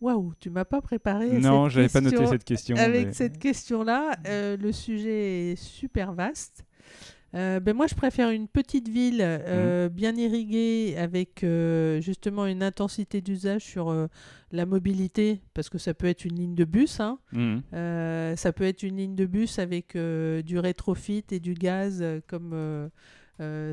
[0.00, 1.38] Waouh, tu m'as pas préparé.
[1.38, 2.76] Non, j'avais pas noté cette question.
[2.76, 6.64] Avec cette question-là, euh, le sujet est super vaste.
[7.34, 9.92] Euh, ben moi, je préfère une petite ville euh, mmh.
[9.92, 11.44] bien irriguée avec
[12.00, 14.08] justement une intensité d'usage sur
[14.52, 17.00] la mobilité, parce que ça peut être une ligne de bus.
[17.00, 17.18] Hein.
[17.32, 17.58] Mmh.
[18.36, 22.90] ça peut être une ligne de bus avec du rétrofit et du gaz comme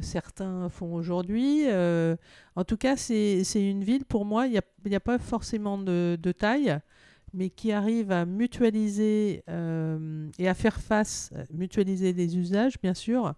[0.02, 1.66] certains font aujourd'hui.
[1.68, 2.16] Euh,
[2.56, 6.78] en tout cas, c'est une ville, pour moi, il n'y a, pas forcément de, taille,
[7.34, 13.34] mais qui arrive à mutualiser euh, et à faire face, mutualiser des usages, bien sûr,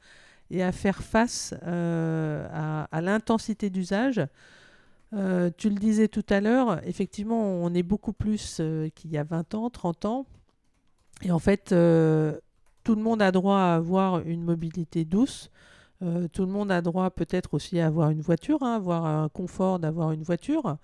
[0.52, 4.22] et à faire face à, à l'intensité d'usage.
[5.12, 8.62] tu le disais tout à l'heure, effectivement, on est beaucoup plus
[8.96, 10.26] qu'il y a 20 ans, 30 ans.
[11.22, 11.70] Et en fait,
[12.86, 15.50] tout le monde a droit à avoir une mobilité douce.
[16.02, 19.30] Euh, tout le monde a droit peut-être aussi à avoir une voiture, hein, avoir un
[19.30, 20.78] confort d'avoir une voiture.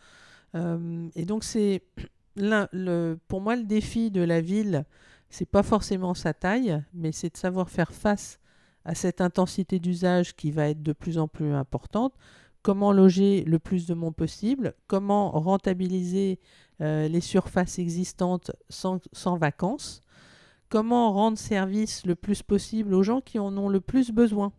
[0.56, 1.84] Euh, et donc c'est
[2.36, 4.86] le, pour moi le défi de la ville,
[5.30, 8.40] c'est pas forcément sa taille, mais c'est de savoir faire face
[8.84, 12.14] à cette intensité d'usage qui va être de plus en plus importante.
[12.64, 16.40] Comment loger le plus de monde possible, comment rentabiliser
[16.80, 20.02] euh, les surfaces existantes sans, sans vacances,
[20.70, 24.54] comment rendre service le plus possible aux gens qui en ont le plus besoin?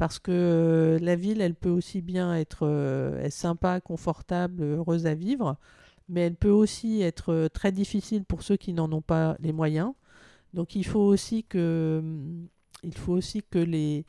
[0.00, 5.14] Parce que euh, la ville, elle peut aussi bien être, euh, sympa, confortable, heureuse à
[5.14, 5.58] vivre,
[6.08, 9.52] mais elle peut aussi être euh, très difficile pour ceux qui n'en ont pas les
[9.52, 9.92] moyens.
[10.54, 12.02] Donc il faut aussi que,
[12.82, 14.06] il faut aussi que les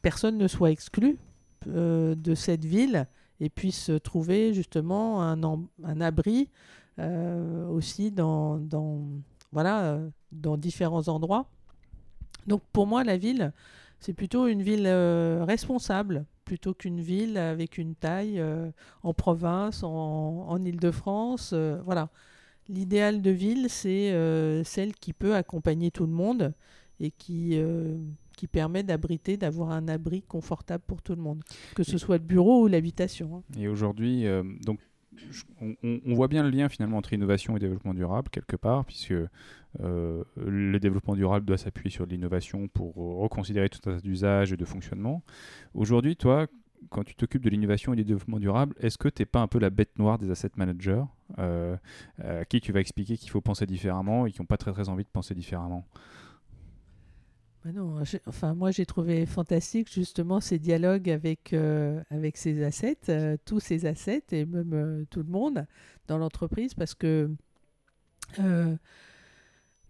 [0.00, 1.18] personnes ne soient exclues
[1.66, 3.08] de cette ville
[3.40, 6.48] et puissent trouver justement un, un abri
[6.98, 9.02] aussi dans, dans,
[9.50, 9.98] voilà,
[10.30, 11.46] dans différents endroits.
[12.46, 13.52] Donc pour moi, la ville,
[14.00, 18.70] c'est plutôt une ville euh, responsable plutôt qu'une ville avec une taille euh,
[19.04, 21.52] en province, en, en Ile-de-France.
[21.52, 22.08] Euh, voilà.
[22.68, 24.12] L'idéal de ville, c'est
[24.64, 26.54] celle qui peut accompagner tout le monde
[27.00, 27.60] et qui,
[28.36, 31.42] qui permet d'abriter, d'avoir un abri confortable pour tout le monde,
[31.74, 33.38] que ce soit le bureau ou l'habitation.
[33.38, 33.60] Hein.
[33.60, 34.24] Et aujourd'hui,
[34.64, 34.78] donc
[35.60, 40.24] on, voit bien le lien finalement entre innovation et développement durable quelque part, puisque euh,
[40.36, 44.64] le développement durable doit s'appuyer sur l'innovation pour reconsidérer tout un tas d'usages et de
[44.64, 45.22] fonctionnement.
[45.74, 46.46] Aujourd'hui, toi,
[46.88, 49.48] quand tu t'occupes de l'innovation et du développement durable, est-ce que tu n'es pas un
[49.48, 51.02] peu la bête noire des asset managers
[51.38, 51.76] euh,
[52.22, 54.88] à qui tu vas expliquer qu'il faut penser différemment et qui n'ont pas très très
[54.88, 55.86] envie de penser différemment?
[57.62, 57.96] Bah non,
[58.26, 63.60] enfin moi j'ai trouvé fantastique justement ces dialogues avec, euh, avec ces assets, euh, tous
[63.60, 65.66] ces assets et même euh, tout le monde
[66.08, 67.30] dans l'entreprise parce que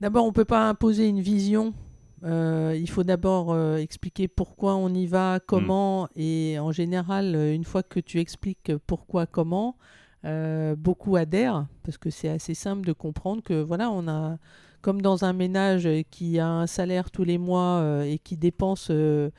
[0.01, 1.73] d'abord on ne peut pas imposer une vision,
[2.25, 6.09] il faut d'abord expliquer pourquoi on y va, comment mm.
[6.17, 9.77] et en général une fois que tu expliques pourquoi, comment,
[10.25, 14.39] beaucoup adhèrent parce que c'est assez simple de comprendre que voilà on a
[14.83, 18.89] comme dans un ménage qui a un salaire tous les mois euh, et qui dépense
[18.91, 19.31] euh,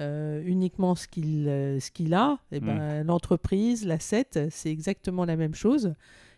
[0.00, 3.06] euh, uniquement ce qu'il ce qu'il a, et eh ben, mm.
[3.06, 5.94] l'entreprise, l'asset, c'est exactement la même chose.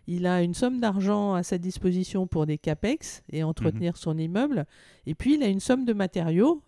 [0.07, 3.97] Il a une somme d'argent à sa disposition pour des capex et entretenir mm-hmm.
[4.01, 4.67] son immeuble.
[5.07, 6.63] Et puis, il a une somme de matériaux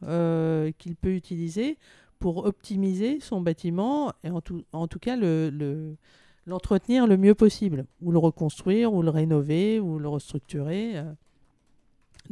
[0.79, 1.79] qu'il peut utiliser
[2.19, 5.97] pour optimiser son bâtiment et en tout, en tout cas le,
[6.47, 11.03] l'entretenir le mieux possible, ou le reconstruire, ou le rénover, ou le restructurer.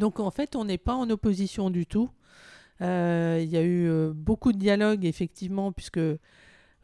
[0.01, 2.09] Donc en fait, on n'est pas en opposition du tout.
[2.81, 6.01] Euh, il y a eu euh, beaucoup de dialogues, effectivement, puisque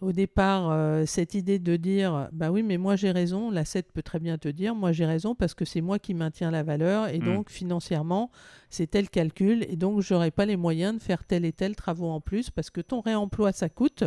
[0.03, 3.91] au départ, euh, cette idée de dire bah oui, mais moi j'ai raison, la 7
[3.91, 6.63] peut très bien te dire moi j'ai raison parce que c'est moi qui maintiens la
[6.63, 7.25] valeur et mm.
[7.25, 8.31] donc financièrement,
[8.69, 12.11] c'est tel calcul et donc j'aurais pas les moyens de faire tel et tel travaux
[12.11, 14.05] en plus parce que ton réemploi ça coûte.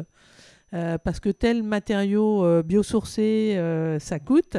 [0.69, 3.57] parce que tel matériau biosourcé,
[3.99, 4.57] ça coûte.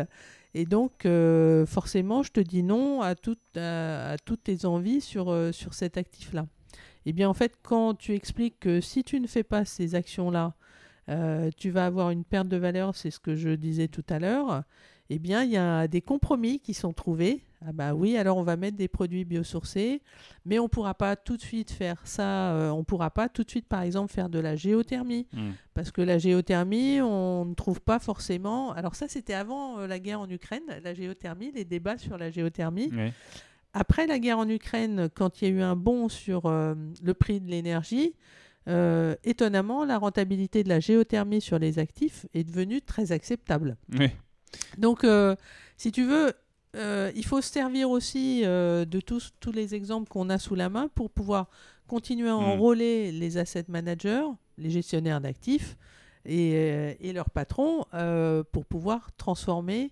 [0.54, 5.52] Et donc, euh, forcément, je te dis non à, à, toutes tes envies sur, euh,
[5.52, 6.46] sur cet actif-là.
[7.06, 10.54] Eh bien, en fait, quand tu expliques que si tu ne fais pas ces actions-là,
[11.08, 14.18] euh, tu vas avoir une perte de valeur, c'est ce que je disais tout à
[14.18, 14.64] l'heure,
[15.12, 17.42] eh bien, il y a des compromis qui sont trouvés.
[17.66, 20.02] Ah bah oui, alors on va mettre des produits biosourcés,
[20.46, 22.52] mais on ne pourra pas tout de suite faire ça.
[22.52, 25.26] Euh, on ne pourra pas tout de suite, par exemple, faire de la géothermie.
[25.32, 25.50] Hmm.
[25.74, 28.72] Parce que la géothermie, on ne trouve pas forcément.
[28.72, 32.30] Alors, ça, c'était avant euh, la guerre en Ukraine, la géothermie, les débats sur la
[32.30, 32.90] géothermie.
[33.72, 37.14] Après la guerre en Ukraine, quand il y a eu un bond sur euh, le
[37.14, 38.14] prix de l'énergie,
[39.24, 43.76] étonnamment, la rentabilité de la géothermie sur les actifs est devenue très acceptable.
[44.78, 45.36] Donc, euh,
[45.76, 46.32] si tu veux,
[46.76, 50.54] euh, il faut se servir aussi euh, de tous, tous les exemples qu'on a sous
[50.54, 51.48] la main pour pouvoir
[51.86, 52.44] continuer à mm.
[52.44, 54.26] enrôler les asset managers,
[54.58, 55.76] les gestionnaires d'actifs
[56.24, 57.84] et, et, leurs patrons
[58.52, 59.90] pour pouvoir transformer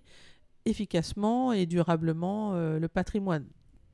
[0.65, 3.47] efficacement et durablement le patrimoine.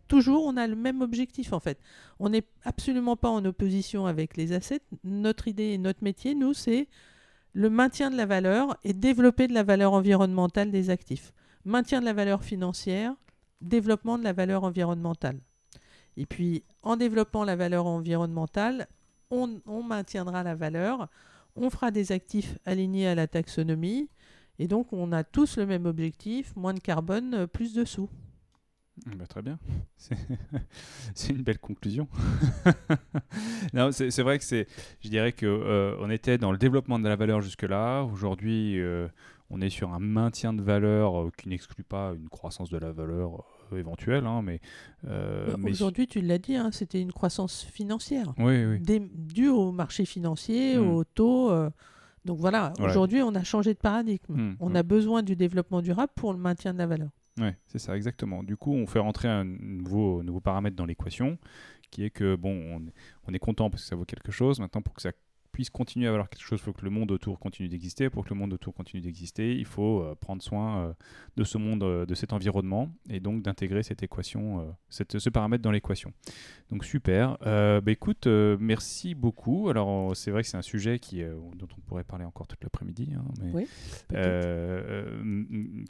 [0.10, 1.80] Toujours, on a le même objectif en fait.
[2.20, 4.82] On n'est absolument pas en opposition avec les assets.
[5.06, 6.90] Notre idée et notre métier, nous, c'est
[7.56, 11.34] le maintien de la valeur et développer de la valeur environnementale des actifs.
[11.64, 13.16] Maintien de la valeur financière,
[13.62, 15.40] développement de la valeur environnementale.
[16.18, 18.88] Et puis, en développant la valeur environnementale,
[19.32, 21.08] on, maintiendra la valeur,
[21.56, 24.10] on fera des actifs alignés à la taxonomie,
[24.60, 28.10] et donc on a tous le même objectif, moins de carbone, euh, plus de sous.
[29.06, 29.60] Bah, très bien.
[31.16, 32.08] C'est une belle conclusion.
[33.74, 34.68] non, c'est vrai que c'est.
[35.02, 38.04] Je dirais que euh, on était dans le développement de la valeur jusque-là.
[38.04, 39.08] Aujourd'hui, euh,
[39.50, 43.44] on est sur un maintien de valeur qui n'exclut pas une croissance de la valeur
[43.76, 44.60] éventuelle, hein, mais,
[45.04, 45.72] bah, mais...
[45.72, 48.34] aujourd'hui, tu l'as dit, hein, c'était une croissance financière.
[48.38, 49.10] Oui, oui.
[49.14, 50.88] due au marché financier, hmm.
[50.88, 51.52] au taux.
[52.26, 54.34] donc voilà, aujourd'hui, on a changé de paradigme.
[54.34, 57.10] Hmm, on a besoin du développement durable pour le maintien de la valeur.
[57.40, 58.44] Oui, c'est ça, exactement.
[58.44, 61.38] Du coup, on fait rentrer un nouveau, nouveau paramètre dans l'équation,
[61.92, 62.86] qui est que, bon, on,
[63.28, 64.60] on, est content parce que ça vaut quelque chose.
[64.60, 65.12] Maintenant, pour que ça
[65.56, 68.10] puisse continuer à avoir quelque chose, il faut que le monde autour continue d'exister.
[68.10, 70.94] Pour que le monde autour continue d'exister, il faut euh, prendre soin euh,
[71.38, 75.64] de ce monde, euh, de cet environnement, et donc d'intégrer cette équation, cette, ce paramètre
[75.64, 76.12] dans l'équation.
[76.72, 77.38] Donc super.
[77.40, 79.70] bah, écoute, merci beaucoup.
[79.70, 83.14] Alors c'est vrai que c'est un sujet qui, dont on pourrait parler encore toute l'après-midi,
[83.16, 83.66] hein, oui,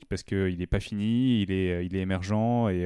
[0.09, 2.84] parce qu'il n'est pas fini, il est, il est émergent, et,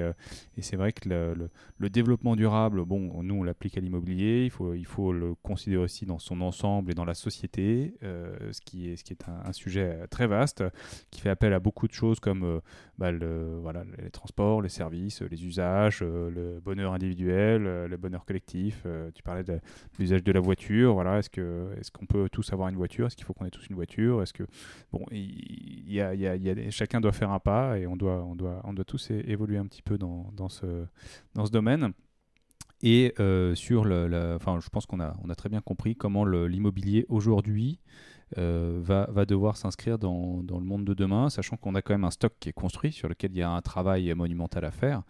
[0.56, 4.52] et c'est vrai que le, le, développement durable, bon, nous on l'applique à l'immobilier, il
[4.52, 8.62] faut, il faut le considérer aussi dans son ensemble et dans la société, euh, ce
[8.62, 10.64] qui est, un, sujet très vaste,
[11.12, 12.60] qui fait appel à beaucoup de choses comme euh,
[12.98, 18.86] bah, les transports, les services, les usages, euh, le bonheur individuel, le bonheur collectif.
[19.14, 19.60] tu parlais de,
[19.98, 20.94] l'usage de la voiture.
[20.94, 23.76] Voilà, est-ce qu'on peut tous avoir une voiture Est-ce qu'il faut qu'on ait tous une
[23.76, 24.44] voiture Est-ce que
[24.92, 25.06] bon,
[26.70, 28.26] chacun doit faire un pas et on doit,
[28.88, 31.94] tous évoluer un petit peu dans ce domaine.
[32.82, 36.26] Et euh, sur le, enfin, je pense qu'on a, on a très bien compris comment
[36.26, 37.80] l'immobilier aujourd'hui
[38.38, 41.94] euh, va, va, devoir s'inscrire dans, dans, le monde de demain, sachant qu'on a quand
[41.94, 44.72] même un stock qui est construit, sur lequel il y a un travail monumental à
[44.72, 45.02] faire.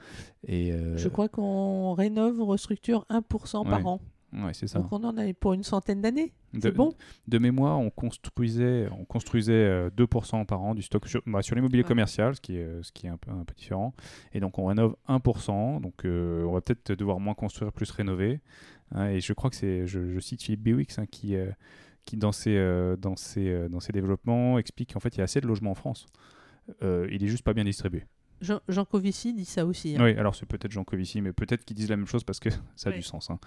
[0.48, 4.00] Et, euh, Je crois qu'on rénove, restructure 1% par an.
[4.34, 4.80] Ouais, c'est ça.
[4.80, 6.34] Donc on en a pour une centaine d'années.
[6.62, 6.94] C'est bon.
[7.28, 11.56] De mémoire, on construisait, on construisait 2% euh, par an du stock sur, bah, sur
[11.56, 13.94] l'immobilier commercial, ce qui est, euh, ce qui est un peu, un peu différent.
[14.34, 15.82] Et donc on rénove 1%.
[15.82, 18.40] Donc euh, on va peut-être devoir moins construire, plus rénover.
[18.92, 21.36] Hein, et je crois que c'est, je, cite Philippe Biwix hein, qui,
[22.06, 22.58] qui dans ses,
[23.00, 25.76] dans ses, dans ses développements explique qu'en fait il y a assez de logements en
[25.76, 26.08] France.
[26.82, 28.06] il est juste pas bien distribué.
[28.42, 29.96] Jean, Jean, Covici dit ça aussi.
[29.98, 30.04] Hein.
[30.04, 32.50] Oui, alors c'est peut-être Jean Covici, mais peut-être qu'ils disent la même chose parce que
[32.76, 33.30] ça a du sens.
[33.30, 33.40] Hein.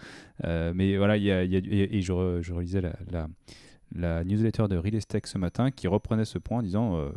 [0.44, 3.28] Euh, mais voilà, il y a, et, je, je, relisais la, la,
[3.94, 7.10] la, newsletter de Real Estate ce matin qui reprenait ce point en disant euh,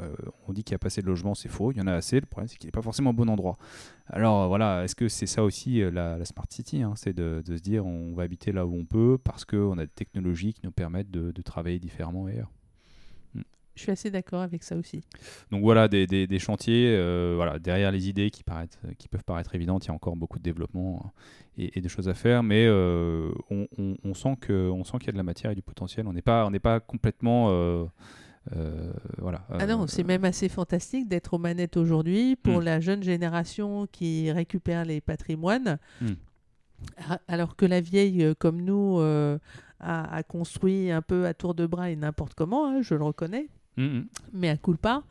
[0.00, 0.14] euh,
[0.46, 1.94] on dit qu'il y a pas assez de logements, c'est faux, il y en a
[1.94, 3.58] assez, le problème c'est qu'il n'est pas forcément au bon endroit.
[4.06, 7.62] Alors voilà, est-ce que c'est ça aussi la, Smart City hein, C'est de, de, se
[7.62, 10.72] dire on va habiter là où on peut parce qu'on a des technologies qui nous
[10.72, 12.50] permettent de, de travailler différemment ailleurs?
[13.78, 15.02] Je suis assez d'accord avec ça aussi.
[15.52, 19.54] Donc voilà, des, des, chantiers, euh, voilà, derrière les idées qui, paraissent, qui peuvent paraître
[19.54, 21.10] évidentes, il y a encore beaucoup de développement hein,
[21.56, 23.68] et, des choses à faire, mais euh, on,
[24.02, 26.08] on, sent qu'il y a de la matière et du potentiel.
[26.08, 27.50] On n'est pas, on pas complètement...
[27.50, 27.86] Euh,
[29.18, 29.46] voilà.
[29.50, 32.64] Ah non, c'est même assez fantastique d'être aux manettes aujourd'hui pour hmm.
[32.64, 36.14] la jeune génération qui récupère les patrimoines, hmm.
[37.28, 38.98] alors que la vieille comme nous
[39.80, 43.48] a, construit un peu à tour de bras et n'importe comment, hein, je le reconnais.
[44.32, 45.04] Mais à coup pas.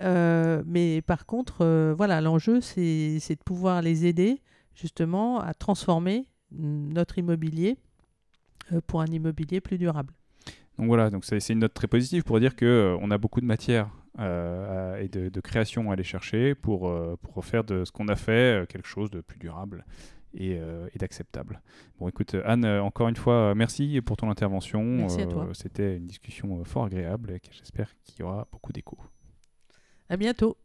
[0.00, 4.40] Euh, mais par contre, euh, voilà, l'enjeu, c'est de pouvoir les aider
[4.74, 7.76] justement à transformer notre immobilier
[8.72, 10.12] euh, pour un immobilier plus durable.
[10.78, 13.46] Donc voilà, donc c'est une note très positive pour dire que on a beaucoup de
[13.46, 13.90] matière
[14.20, 16.92] et de, de, création à aller chercher pour,
[17.22, 19.84] pour faire de ce qu'on a fait quelque chose de plus durable
[20.40, 21.60] euh, et, d'acceptable.
[21.98, 24.82] Bon, écoute, Anne, euh, encore une fois, merci pour ton intervention.
[24.82, 25.46] Merci à toi.
[25.46, 28.98] Euh, c'était une discussion fort agréable et j'espère qu'il y aura beaucoup d'écho.
[30.08, 30.56] À bientôt.